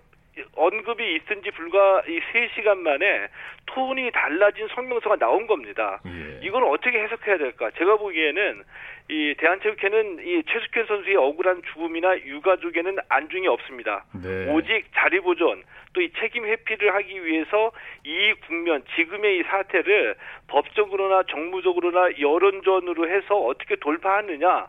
언급이 0.55 1.15
있은 1.15 1.43
지 1.43 1.51
불과 1.51 2.01
이 2.07 2.19
3시간 2.19 2.77
만에 2.77 3.27
톤이 3.67 4.11
달라진 4.11 4.67
성명서가 4.73 5.17
나온 5.17 5.47
겁니다. 5.47 5.99
예. 6.05 6.39
이걸 6.41 6.63
어떻게 6.63 6.99
해석해야 7.01 7.37
될까? 7.37 7.69
제가 7.77 7.97
보기에는 7.97 8.63
이 9.09 9.35
대한체육회는 9.37 10.19
이 10.25 10.43
최숙현 10.43 10.85
선수의 10.85 11.15
억울한 11.15 11.61
죽음이나 11.73 12.17
유가족에는 12.19 12.97
안중이 13.09 13.47
없습니다. 13.47 14.03
네. 14.21 14.51
오직 14.51 14.85
자리 14.95 15.19
보존 15.19 15.63
또 15.93 16.01
이 16.01 16.11
책임 16.19 16.45
회피를 16.45 16.93
하기 16.93 17.25
위해서 17.25 17.71
이 18.03 18.33
국면 18.45 18.83
지금의 18.95 19.39
이 19.39 19.43
사태를 19.43 20.15
법적으로나 20.47 21.23
정무적으로나 21.23 22.19
여론전으로 22.19 23.09
해서 23.09 23.35
어떻게 23.35 23.75
돌파하느냐 23.77 24.67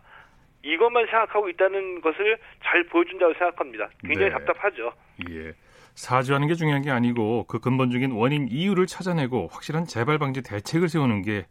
이것만 0.63 1.07
생각하고 1.07 1.49
있다는 1.49 2.01
것을 2.01 2.39
잘 2.63 2.85
보여준다고 2.85 3.33
생각합니다. 3.35 3.89
굉장히 4.05 4.31
네. 4.31 4.31
답답하죠. 4.31 4.93
예. 5.31 5.55
사죄하는 5.95 6.47
게 6.47 6.55
중요한 6.55 6.83
게 6.83 6.91
아니고 6.91 7.45
그 7.49 7.59
근본적인 7.59 8.13
원인 8.13 8.47
이유를 8.49 8.87
찾아내고 8.87 9.49
확실한 9.51 9.85
재발 9.85 10.19
방지 10.19 10.43
대책을 10.43 10.89
세우는 10.89 11.23
게 11.23 11.47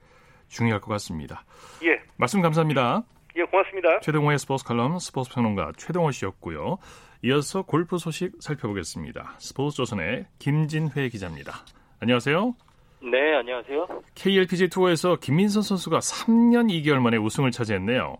중요할 0.47 0.79
것 0.79 0.87
같습니다. 0.93 1.43
예, 1.83 1.99
말씀 2.15 2.41
감사합니다. 2.41 3.03
예, 3.35 3.43
고맙습니다. 3.43 3.99
최동호의 3.99 4.39
스포츠 4.39 4.63
칼럼 4.63 4.99
스포츠 4.99 5.33
평론가 5.33 5.73
최동호 5.75 6.11
씨였고요. 6.11 6.77
이어서 7.23 7.63
골프 7.63 7.97
소식 7.97 8.31
살펴보겠습니다. 8.39 9.35
스포츠 9.37 9.77
조선의 9.77 10.27
김진회 10.39 11.09
기자입니다. 11.09 11.65
안녕하세요. 11.99 12.55
네, 13.01 13.35
안녕하세요. 13.35 13.87
KLPGA 14.15 14.69
투어에서 14.69 15.17
김민선 15.17 15.61
선수가 15.61 15.99
3년 15.99 16.71
2개월 16.71 16.99
만에 16.99 17.17
우승을 17.17 17.51
차지했네요. 17.51 18.17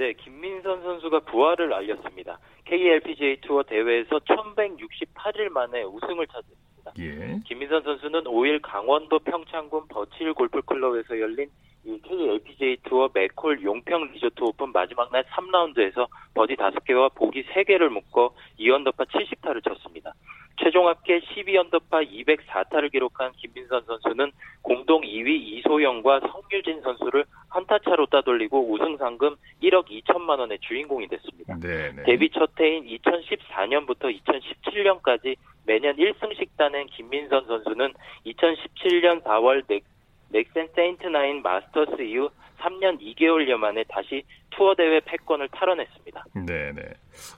네, 0.00 0.14
김민선 0.14 0.82
선수가 0.82 1.20
부활을 1.20 1.74
알렸습니다. 1.74 2.38
KLPGA 2.64 3.42
투어 3.42 3.62
대회에서 3.62 4.18
1168일 4.20 5.50
만에 5.50 5.82
우승을 5.82 6.26
차지했습니다. 6.26 6.92
예. 7.00 7.38
김민선 7.44 7.82
선수는 7.82 8.24
5일 8.24 8.60
강원도 8.62 9.18
평창군 9.18 9.88
버치힐 9.88 10.32
골프클럽에서 10.32 11.20
열린 11.20 11.50
이 11.84 11.98
KLPGA 12.02 12.76
투어 12.84 13.08
맥콜 13.12 13.62
용평 13.62 14.12
리조트 14.12 14.42
오픈 14.42 14.70
마지막 14.72 15.10
날 15.12 15.24
3라운드에서 15.24 16.08
버디 16.34 16.56
5개와 16.56 17.14
보기 17.14 17.44
3개를 17.44 17.88
묶어 17.88 18.34
2언더파 18.58 19.06
70타를 19.08 19.64
쳤습니다. 19.64 20.14
최종 20.62 20.88
합계 20.88 21.20
12언더파 21.20 22.06
204타를 22.06 22.92
기록한 22.92 23.32
김민선 23.32 23.82
선수는 23.86 24.30
공동 24.60 25.00
2위 25.00 25.28
이소영과 25.28 26.20
성유진 26.20 26.82
선수를 26.82 27.24
한타 27.48 27.78
차로 27.78 28.06
따돌리고 28.06 28.70
우승 28.70 28.98
상금 28.98 29.36
1억 29.62 29.86
2천만 29.86 30.38
원의 30.38 30.58
주인공이 30.60 31.08
됐습니다. 31.08 31.56
네, 31.60 31.92
네. 31.92 32.02
데뷔 32.02 32.28
첫 32.28 32.50
해인 32.60 32.84
2014년부터 32.86 34.14
2017년까지 34.22 35.36
매년 35.64 35.96
1승씩 35.96 36.48
따낸 36.58 36.86
김민선 36.88 37.46
선수는 37.46 37.94
2017년 38.26 39.22
4월 39.22 39.66
넥, 39.66 39.82
넥센 40.30 40.68
세인트나인 40.74 41.42
마스터스 41.42 42.02
이후 42.02 42.30
3년 42.58 43.00
2개월여 43.00 43.56
만에 43.56 43.84
다시 43.88 44.22
투어 44.50 44.74
대회 44.74 45.00
패권을 45.00 45.48
탈환했습니다. 45.48 46.24
네, 46.46 46.72
네. 46.72 46.82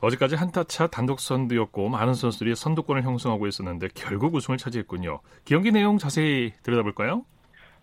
어제까지 0.00 0.37
한타차 0.37 0.88
단독 0.88 1.20
선두였고 1.20 1.88
많은 1.88 2.14
선수들이 2.14 2.55
선두권을 2.55 3.02
형성하고 3.02 3.46
있었는데 3.46 3.88
결국 3.94 4.35
우승을 4.35 4.59
차지했군요. 4.59 5.20
경기 5.44 5.70
내용 5.70 5.98
자세히 5.98 6.52
들여다볼까요? 6.62 7.24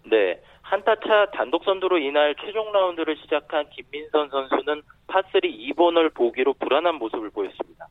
네. 0.06 0.42
한타차 0.62 1.32
단독 1.34 1.64
선두로 1.64 1.98
이날 1.98 2.36
최종 2.36 2.72
라운드를 2.72 3.18
시작한 3.18 3.68
김민선 3.72 4.30
선수는 4.30 4.84
파3 5.08 5.44
2번을 5.44 6.14
보기로 6.14 6.54
불안한 6.54 6.96
모습을 6.96 7.32
보였습니다. 7.32 7.88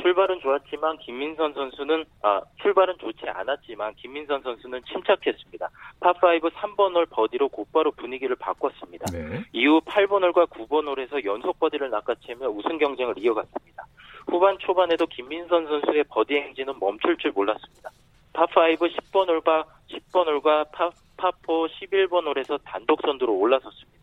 출발은 0.00 0.40
좋았지만 0.40 0.98
김민선 0.98 1.54
선수는 1.54 2.04
아 2.22 2.40
출발은 2.62 2.98
좋지 2.98 3.28
않았지만 3.28 3.94
김민선 3.96 4.42
선수는 4.42 4.82
침착했습니다. 4.84 5.68
파5 6.00 6.50
3번 6.52 6.94
홀 6.94 7.06
버디로 7.06 7.48
곧바로 7.48 7.90
분위기를 7.92 8.36
바꿨습니다. 8.36 9.06
네. 9.12 9.44
이후 9.52 9.80
8번 9.80 10.22
홀과 10.22 10.46
9번 10.46 10.86
홀에서 10.86 11.24
연속 11.24 11.58
버디를 11.58 11.90
낚아채며 11.90 12.48
우승 12.48 12.78
경쟁을 12.78 13.14
이어갔습니다. 13.18 13.84
후반 14.28 14.58
초반에도 14.58 15.06
김민선 15.06 15.66
선수의 15.66 16.04
버디 16.04 16.34
행진은 16.34 16.78
멈출 16.78 17.16
줄 17.16 17.32
몰랐습니다. 17.32 17.90
파5 18.32 18.78
10번 18.78 19.28
홀과 19.28 19.64
10번 19.90 20.26
홀과 20.26 20.64
파, 20.72 20.90
파4 21.16 21.68
11번 21.70 22.26
홀에서 22.26 22.58
단독 22.58 23.00
선두로 23.02 23.32
올라섰습니다. 23.32 23.95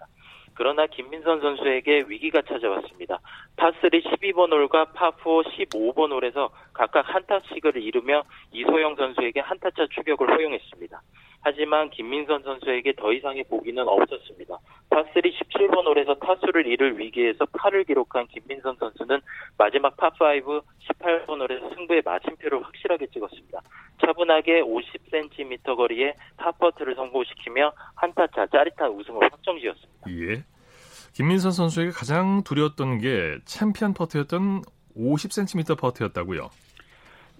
그러나 0.55 0.87
김민선 0.87 1.41
선수에게 1.41 2.05
위기가 2.07 2.41
찾아왔습니다. 2.41 3.19
파3 3.57 4.03
12번 4.03 4.51
홀과 4.51 4.85
파4 4.95 5.69
15번 5.69 6.11
홀에서 6.11 6.49
각각 6.73 7.13
한타씩을 7.13 7.77
잃으며 7.77 8.23
이소영 8.51 8.95
선수에게 8.95 9.39
한타차 9.39 9.87
추격을 9.87 10.35
허용했습니다. 10.35 11.01
하지만 11.43 11.89
김민선 11.89 12.41
선수에게 12.43 12.93
더 12.93 13.11
이상의 13.11 13.43
보기는 13.43 13.85
없었습니다. 13.85 14.57
파3 14.89 15.33
17번 15.33 15.85
홀에서 15.85 16.15
타수를 16.15 16.65
잃을 16.65 16.97
위기에서 16.97 17.45
파를 17.57 17.83
기록한 17.83 18.27
김민선 18.27 18.77
선수는 18.79 19.19
마지막 19.57 19.95
파5 19.97 20.63
18번 20.99 21.41
홀에서 21.41 21.75
승부의 21.75 22.01
마침표를 22.05 22.63
확실하게 22.63 23.07
찍었습니다. 23.07 23.59
차분하게 24.01 24.61
50cm 24.61 25.75
거리에 25.75 26.13
파퍼트를 26.37 26.95
성공시키며 26.95 27.73
한타차 27.95 28.47
짜릿한 28.47 28.91
우승을 28.91 29.21
확정지었습니다. 29.31 30.11
예. 30.11 30.43
김민선 31.13 31.51
선수에게 31.51 31.91
가장 31.91 32.43
두려웠던 32.43 32.99
게 32.99 33.37
챔피언 33.45 33.93
퍼트였던 33.93 34.63
50cm 34.97 35.77
퍼트였다고요. 35.77 36.49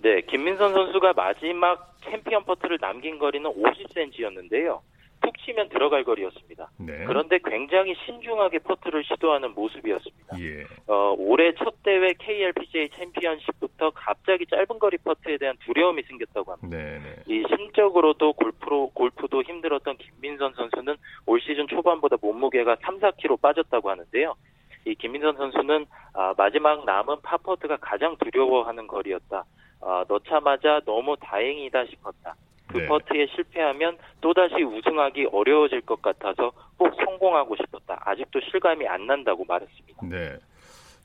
네, 0.03 0.19
김민선 0.19 0.73
선수가 0.73 1.13
마지막 1.13 1.95
챔피언 2.03 2.43
퍼트를 2.43 2.77
남긴 2.79 3.17
거리는 3.19 3.49
50cm였는데요. 3.49 4.81
툭 5.21 5.37
치면 5.37 5.69
들어갈 5.69 6.03
거리였습니다. 6.03 6.69
네. 6.77 7.05
그런데 7.05 7.39
굉장히 7.41 7.95
신중하게 8.05 8.59
퍼트를 8.59 9.05
시도하는 9.05 9.53
모습이었습니다. 9.53 10.37
예. 10.41 10.65
어, 10.87 11.15
올해 11.17 11.53
첫 11.55 11.81
대회 11.83 12.11
KLPGA 12.19 12.89
챔피언십부터 12.89 13.91
갑자기 13.91 14.45
짧은 14.45 14.77
거리 14.77 14.97
퍼트에 14.97 15.37
대한 15.37 15.55
두려움이 15.63 16.03
생겼다고 16.03 16.51
합니다. 16.51 16.77
네, 16.77 16.99
네. 16.99 17.23
이 17.27 17.45
심적으로도 17.47 18.33
골프로 18.33 18.89
골프도 18.93 19.43
힘들었던 19.43 19.95
김민선 19.95 20.53
선수는 20.55 20.97
올 21.25 21.39
시즌 21.39 21.65
초반보다 21.67 22.17
몸무게가 22.19 22.75
3, 22.81 22.99
4kg 22.99 23.39
빠졌다고 23.39 23.89
하는데요. 23.89 24.35
이 24.83 24.95
김민선 24.95 25.37
선수는 25.37 25.85
아, 26.11 26.33
마지막 26.35 26.83
남은 26.83 27.21
파퍼트가 27.23 27.77
가장 27.77 28.17
두려워하는 28.17 28.87
거리였다. 28.87 29.45
아, 29.85 30.03
넣자마자 30.07 30.79
너무 30.85 31.15
다행이다 31.19 31.85
싶었다. 31.85 32.35
그 32.67 32.77
네. 32.77 32.87
퍼트에 32.87 33.27
실패하면 33.35 33.97
또다시 34.21 34.63
우승하기 34.63 35.27
어려워질 35.31 35.81
것 35.81 36.01
같아서 36.01 36.51
꼭 36.77 36.89
성공하고 37.05 37.55
싶었다. 37.57 38.01
아직도 38.05 38.39
실감이 38.51 38.87
안 38.87 39.05
난다고 39.05 39.43
말했습니다. 39.45 40.07
네. 40.07 40.37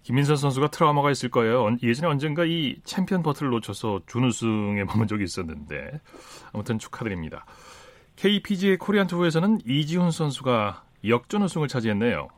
김민선 0.05 0.37
선수가 0.37 0.68
트라우마가 0.68 1.11
있을 1.11 1.31
거예요. 1.31 1.64
언- 1.64 1.79
예전에 1.83 2.09
언젠가 2.09 2.45
이 2.45 2.76
챔피언 2.85 3.22
퍼트를 3.22 3.51
놓쳐서 3.53 4.01
준우승에 4.07 4.85
머문 4.89 5.09
적이 5.09 5.24
있었는데 5.24 6.01
아무튼 6.55 6.79
축하드립니다. 6.79 7.45
KPGA 8.16 8.76
코리안 8.79 9.07
투어에서는 9.07 9.59
이지훈 9.66 10.11
선수가 10.11 10.83
역전 11.09 11.43
우승을 11.43 11.68
차지했네요. 11.68 12.29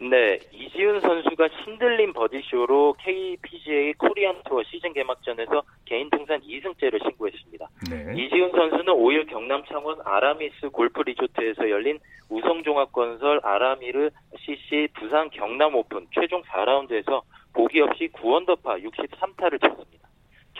네, 0.00 0.38
이지훈 0.52 1.00
선수가 1.00 1.48
신들린 1.64 2.12
버디쇼로 2.12 2.94
KPGA 3.00 3.94
코리안 3.94 4.40
투어 4.44 4.62
시즌 4.62 4.92
개막전에서 4.92 5.62
개인 5.86 6.08
통산 6.10 6.40
2승째를 6.40 7.02
신고했습니다. 7.02 7.68
네. 7.90 8.14
이지훈 8.16 8.52
선수는 8.52 8.84
5일 8.84 9.28
경남 9.28 9.64
창원 9.64 9.98
아라미르 10.04 10.68
골프 10.70 11.02
리조트에서 11.02 11.68
열린 11.68 11.98
우성종합건설 12.30 13.40
아라미르 13.42 14.10
CC 14.38 14.88
부산 14.94 15.30
경남 15.30 15.74
오픈 15.74 16.06
최종 16.14 16.42
4라운드에서 16.42 17.22
보기 17.52 17.80
없이 17.80 18.08
9언더파 18.12 18.84
63타를 18.84 19.60
쳤습니다. 19.60 20.07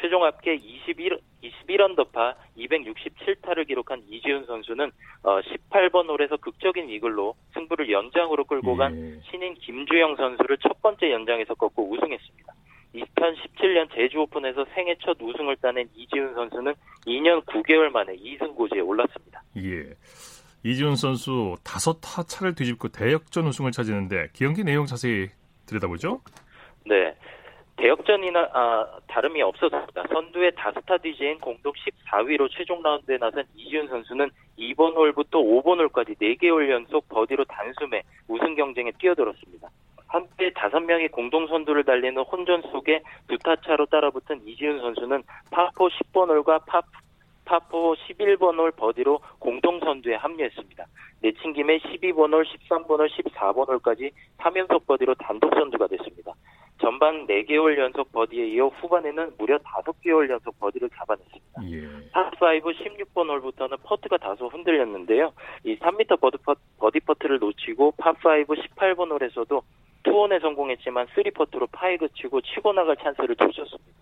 최종 0.01 0.25
합계 0.25 0.55
21, 0.55 1.19
21언더파 1.43 2.35
267타를 2.57 3.67
기록한 3.67 4.03
이지훈 4.09 4.45
선수는 4.47 4.91
어, 5.23 5.41
18번 5.41 6.09
홀에서 6.09 6.37
극적인 6.37 6.89
이글로 6.89 7.35
승부를 7.55 7.91
연장으로 7.91 8.45
끌고 8.45 8.77
간 8.77 8.97
예. 8.97 9.21
신인 9.31 9.55
김주영 9.55 10.17
선수를 10.17 10.59
첫 10.59 10.81
번째 10.83 11.11
연장에서 11.11 11.55
꺾고 11.55 11.91
우승했습니다. 11.91 12.53
2017년 12.95 13.89
제주 13.95 14.19
오픈에서 14.21 14.65
생애 14.75 14.97
첫 15.05 15.17
우승을 15.21 15.57
따낸 15.57 15.89
이지훈 15.95 16.35
선수는 16.35 16.75
2년 17.07 17.45
9개월 17.45 17.91
만에 17.91 18.17
2승 18.17 18.55
고지에 18.55 18.81
올랐습니다. 18.81 19.43
예. 19.59 19.95
이지훈 20.65 20.97
선수 20.97 21.57
다섯 21.65 22.01
타 22.01 22.23
차를 22.23 22.55
뒤집고 22.55 22.89
대역전 22.89 23.47
우승을 23.47 23.73
차지했는데 23.73 24.29
경기 24.33 24.65
내용 24.65 24.87
자세히 24.87 25.29
들여다보죠? 25.67 26.21
네. 26.87 27.15
대역전이나 27.79 28.51
아, 28.53 28.87
다름이 29.07 29.41
없었습니다. 29.41 30.03
선두의 30.13 30.53
다스타 30.57 30.99
DJ인 30.99 31.39
공동 31.39 31.73
14위로 31.73 32.49
최종 32.51 32.83
라운드에 32.83 33.19
나선 33.19 33.45
이지훈 33.57 33.87
선수는 33.89 34.31
2번 34.59 34.97
홀부터 34.97 35.39
5번 35.39 35.79
홀까지 35.79 36.15
4개 36.17 36.51
홀 36.51 36.69
연속 36.71 37.09
버디로 37.09 37.45
단숨에 37.45 38.03
우승 38.27 38.57
경쟁에 38.57 38.91
뛰어들었습니다. 38.99 39.69
한때 40.09 40.51
5명이 40.51 41.13
공동 41.13 41.47
선두를 41.47 41.85
달리는 41.85 42.21
혼전 42.21 42.63
속에 42.63 43.03
두 43.29 43.37
타 43.39 43.55
차로 43.57 43.87
따라붙은 43.87 44.41
이지훈 44.47 44.81
선수는 44.81 45.23
파4 45.51 45.89
10번 45.89 46.31
홀과 46.31 46.61
파, 46.67 46.81
파4 47.45 47.95
11번 47.95 48.59
홀 48.59 48.73
버디로 48.73 49.21
공동 49.39 49.79
선두에 49.79 50.17
합류했습니다. 50.17 50.85
내친 51.21 51.53
김에 51.53 51.79
12번 51.79 52.33
홀, 52.33 52.45
13번 52.45 52.99
홀, 52.99 53.09
14번 53.09 53.69
홀까지 53.69 54.11
3연속 54.39 54.87
버디로 54.87 55.15
단독 55.15 55.55
선두가 55.55 55.87
됐습니다. 55.87 56.33
전반 56.81 57.27
4개 57.27 57.55
홀 57.55 57.77
연속 57.79 58.13
버디에 58.13 58.47
이어 58.49 58.69
후반에는 58.69 59.33
무려 59.39 59.59
5개 59.59 60.00
홀 60.00 60.31
연속 60.31 60.59
버디를 60.61 60.89
잡아냈습니다. 60.91 61.63
예. 61.71 62.11
파5 62.13 62.63
16번 62.63 63.29
홀부터는 63.29 63.79
퍼트가 63.83 64.17
다소 64.19 64.49
흔들렸는데요. 64.49 65.33
이 65.65 65.77
3m 65.77 66.21
버디, 66.21 66.39
퍼, 66.39 66.55
버디 66.79 67.01
퍼트를 67.01 67.39
놓치고 67.39 67.95
파5 67.99 68.47
18번 68.47 69.11
홀에서도 69.11 69.63
투온에 70.05 70.39
성공했지만 70.39 71.07
3퍼트로 71.09 71.69
파에 71.73 71.97
그치고 71.97 72.41
치고 72.41 72.73
나갈 72.73 72.97
찬스를 72.97 73.37
놓쳤습니다. 73.39 73.93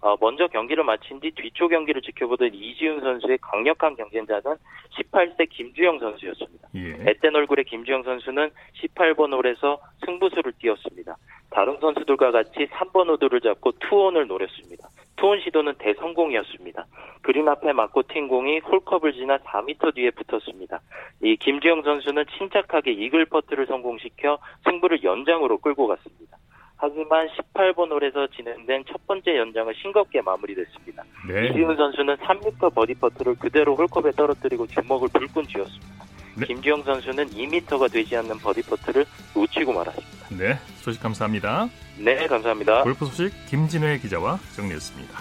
어, 0.00 0.14
먼저 0.20 0.46
경기를 0.46 0.84
마친 0.84 1.18
뒤 1.20 1.30
뒤쪽 1.30 1.68
경기를 1.68 2.02
지켜보던 2.02 2.54
이지훈 2.54 3.00
선수의 3.00 3.38
강력한 3.40 3.96
경쟁자는 3.96 4.56
18세 4.90 5.48
김주형 5.48 5.98
선수였습니다. 5.98 6.68
예. 6.74 7.04
앳된 7.04 7.34
얼굴의 7.34 7.64
김주형 7.64 8.02
선수는 8.02 8.50
18번 8.82 9.32
홀에서 9.32 9.80
승부수를 10.04 10.52
띄웠습니다. 10.58 11.16
다른 11.56 11.78
선수들과 11.80 12.32
같이 12.32 12.66
3번 12.66 13.08
우드를 13.14 13.40
잡고 13.40 13.72
투온을 13.80 14.26
노렸습니다. 14.26 14.90
투온 15.16 15.40
시도는 15.40 15.72
대성공이었습니다. 15.78 16.84
그린 17.22 17.48
앞에 17.48 17.72
맞고 17.72 18.02
튄 18.02 18.28
공이 18.28 18.58
홀컵을 18.58 19.14
지나 19.14 19.38
4m 19.38 19.94
뒤에 19.94 20.10
붙었습니다. 20.10 20.78
이 21.22 21.34
김주형 21.36 21.80
선수는 21.80 22.26
침착하게 22.36 22.92
이글 22.92 23.24
퍼트를 23.24 23.66
성공시켜 23.68 24.36
승부를 24.64 25.02
연장으로 25.02 25.56
끌고 25.56 25.86
갔습니다. 25.86 26.36
하지만 26.76 27.26
18번 27.28 27.90
홀에서 27.90 28.26
진행된 28.26 28.84
첫 28.86 29.06
번째 29.06 29.38
연장은 29.38 29.72
싱겁게 29.80 30.20
마무리됐습니다. 30.20 31.04
네. 31.26 31.48
이지훈 31.48 31.74
선수는 31.74 32.16
3m 32.16 32.74
버디 32.74 32.96
퍼트를 33.00 33.36
그대로 33.36 33.74
홀컵에 33.76 34.10
떨어뜨리고 34.10 34.66
주먹을 34.66 35.08
불끈 35.10 35.44
쥐었습니다. 35.44 35.95
네. 36.36 36.46
김주형 36.46 36.82
선수는 36.84 37.30
2m가 37.30 37.90
되지 37.90 38.16
않는 38.16 38.38
버디 38.38 38.62
퍼트를 38.62 39.06
놓치고 39.34 39.72
말았습니다. 39.72 40.28
네, 40.30 40.58
소식 40.82 41.02
감사합니다. 41.02 41.68
네, 41.98 42.26
감사합니다. 42.26 42.82
골프 42.82 43.06
소식 43.06 43.32
김진회 43.48 43.98
기자와 43.98 44.38
정리했습니다. 44.54 45.18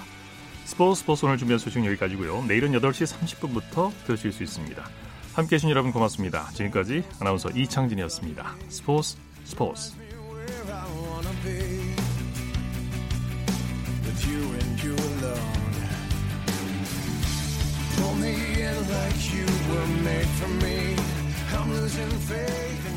스포츠 0.66 1.02
스포츠 1.02 1.26
오늘 1.26 1.38
준비한 1.38 1.58
소식 1.60 1.84
여기까지고요. 1.86 2.44
내일은 2.48 2.72
8시 2.74 3.16
30분부터 3.16 3.92
들으실 4.06 4.32
수 4.32 4.44
있습니다. 4.44 4.84
함께해 5.36 5.58
주신 5.58 5.70
여러분 5.70 5.92
고맙습니다. 5.92 6.50
지금까지 6.54 7.04
아나운서 7.20 7.50
이창진이었습니다. 7.50 8.56
스포츠 8.70 9.18
스포츠 9.46 9.94
like 18.90 19.34
you 19.34 19.46
were 19.70 19.88
made 20.04 20.28
for 20.40 20.50
me. 20.64 21.05
losing 21.76 22.10
faith 22.30 22.95